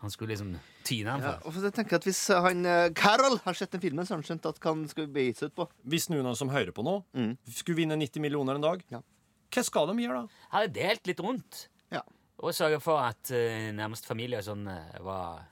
Han 0.00 0.10
skulle 0.12 0.32
liksom 0.32 0.54
tyne 0.86 1.12
han 1.12 1.20
Ja, 1.20 1.32
for. 1.42 1.50
og 1.52 1.64
Jeg 1.66 1.74
tenker 1.76 1.98
at 2.00 2.04
Hvis 2.08 2.20
han 2.32 2.64
eh, 2.66 2.88
Carol 2.96 3.36
har 3.44 3.54
sett 3.58 3.70
den 3.74 3.82
filmen, 3.82 4.06
så 4.08 4.14
har 4.14 4.22
han 4.22 4.28
skjønt 4.30 4.46
at 4.48 4.60
hva 4.62 4.72
han 4.72 4.86
skal 4.88 5.06
begi 5.12 5.34
seg 5.36 5.50
ut 5.52 5.56
på. 5.58 5.66
Hvis 5.92 6.08
noen 6.12 6.30
som 6.38 6.48
hører 6.52 6.72
på 6.72 6.84
nå, 6.86 6.94
skulle 7.52 7.76
vinne 7.82 7.98
90 8.00 8.20
millioner 8.24 8.56
en 8.56 8.64
dag, 8.64 8.84
Ja. 8.90 9.02
hva 9.52 9.64
skal 9.66 9.86
de 9.92 9.98
gjøre 10.06 10.22
da? 10.22 10.40
Hadde 10.54 10.72
delt 10.80 11.06
litt 11.10 11.20
rundt. 11.20 11.66
Ja. 11.92 12.00
Og 12.40 12.54
sørga 12.56 12.80
for 12.80 13.02
at 13.04 13.28
uh, 13.34 13.68
nærmest 13.76 14.06
familie 14.08 14.38
og 14.40 14.46
sånn 14.48 14.64
eh, 14.72 15.00
var 15.04 15.42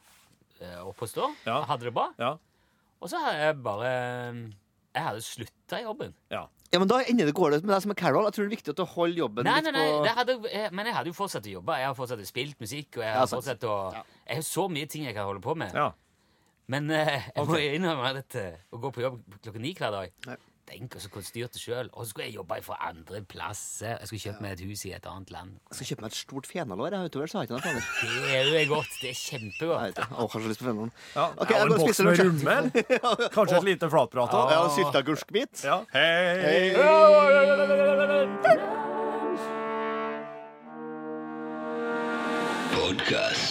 uh, 0.62 0.80
oppe 0.88 1.04
og 1.04 1.12
stå. 1.12 1.28
Ja. 1.44 1.61
Hadde 1.68 1.90
det 1.90 1.94
bra. 1.98 2.08
Ja. 2.18 2.32
Og 3.02 3.11
så 3.12 3.20
har 3.22 3.37
jeg 3.37 3.58
bare 3.62 3.92
Jeg 4.94 5.05
hadde 5.05 5.20
slutta 5.22 5.79
i 5.81 5.85
jobben. 5.85 6.14
Ja. 6.33 6.46
Ja, 6.72 6.79
men 6.83 6.88
Da 6.88 6.98
ender 7.09 7.24
det 7.29 7.35
går 7.35 7.51
det 7.55 7.62
med 7.64 7.72
deg 7.74 7.83
som 7.85 7.92
er 7.92 7.96
Carol. 7.96 8.24
Jeg 8.29 8.35
tror 8.37 8.44
det 8.44 8.48
er 8.53 8.57
viktig 8.57 8.72
at 8.74 8.77
du 8.81 8.85
holder 8.85 9.18
jobben 9.22 9.44
Nei, 9.48 9.55
litt 9.61 9.64
nei, 9.64 9.72
nei, 9.72 9.87
på 9.92 10.03
det 10.05 10.11
hadde, 10.18 10.35
jeg, 10.53 10.72
men 10.77 10.87
jeg 10.90 10.94
hadde 10.98 11.09
jo 11.12 11.16
fortsatt 11.16 11.46
å 11.48 11.53
jobbe. 11.55 11.77
Jeg 11.81 11.87
har 11.88 11.94
fortsatt 11.96 12.27
spilt 12.29 12.61
musikk, 12.61 12.98
og 12.98 13.05
jeg 13.07 13.12
har 13.14 13.22
ja, 13.24 13.31
fortsatt 13.31 13.64
å 13.68 13.77
Ja. 13.94 14.03
Jeg 14.29 14.40
har 14.40 14.46
så 14.48 14.66
mye 14.68 14.87
ting 14.87 15.05
jeg 15.09 15.14
kan 15.16 15.24
holde 15.31 15.40
på 15.44 15.55
med. 15.57 15.72
ja. 15.74 15.90
Men 16.68 16.90
eh, 16.92 17.31
jeg 17.35 17.46
må 17.48 17.55
Ok. 17.57 17.62
innrømme 17.79 18.11
at 18.20 18.35
eh, 18.37 18.59
å 18.77 18.81
gå 18.83 18.90
på 18.92 19.01
jobb 19.01 19.22
klokka 19.40 19.59
ni 19.64 19.70
hver 19.72 19.90
dag 19.94 20.37
Tenk 20.68 20.98
å 20.98 21.00
så 21.00 21.09
kunne 21.12 21.24
styrt 21.24 21.54
det 21.57 21.61
sjøl. 21.62 21.88
Og 21.94 22.04
så 22.04 22.11
skulle 22.12 22.26
jeg 22.28 22.37
jobbe 22.37 22.59
fra 22.66 22.76
andre 22.90 23.22
plasser. 23.24 23.94
Jeg 24.02 24.11
skulle 24.11 24.24
kjøpe 24.26 24.44
meg 24.44 24.50
et 24.59 24.62
hus 24.68 24.83
i 24.85 24.92
et 24.92 25.07
annet 25.09 25.31
land. 25.33 25.54
Jeg 25.70 25.78
skal 25.78 25.88
kjøpe 25.90 26.04
meg 26.04 26.11
et 26.12 26.18
stort 26.18 26.46
fenalår. 26.50 26.96
Jeg 26.98 27.12
utover, 27.12 27.26
så 27.33 27.38
har 27.38 27.46
jeg 27.46 27.48
ikke 27.48 27.57
noe 27.57 27.64
planer. 27.64 27.85
Det 28.02 28.35
er 28.37 28.66
jo 28.66 28.74
godt. 28.74 28.92
Det 29.00 29.09
er 29.09 29.18
kjempegodt. 29.22 30.02
Jeg 30.02 30.11
har 30.12 30.28
kanskje 30.35 30.48
lyst 30.52 30.61
på 30.61 30.68
fenalår. 30.68 30.92
ja. 31.14 31.26
Okay, 31.38 31.54
ja, 31.54 31.59
jeg 31.59 31.62
en 31.62 31.68
går 31.72 31.78
og 31.78 31.83
spiser 31.88 32.04
med 32.04 32.12
lunsj. 32.20 32.44
Kanskje 33.38 33.57
et 33.62 33.68
lite 33.72 33.87
flatprat 33.96 34.37
også. 34.42 34.52
Ja, 34.52 34.61
Sylteagurkbit. 34.76 35.54
Ja. 35.64 35.78
Hei! 35.96 36.76
Podcast. 42.74 43.47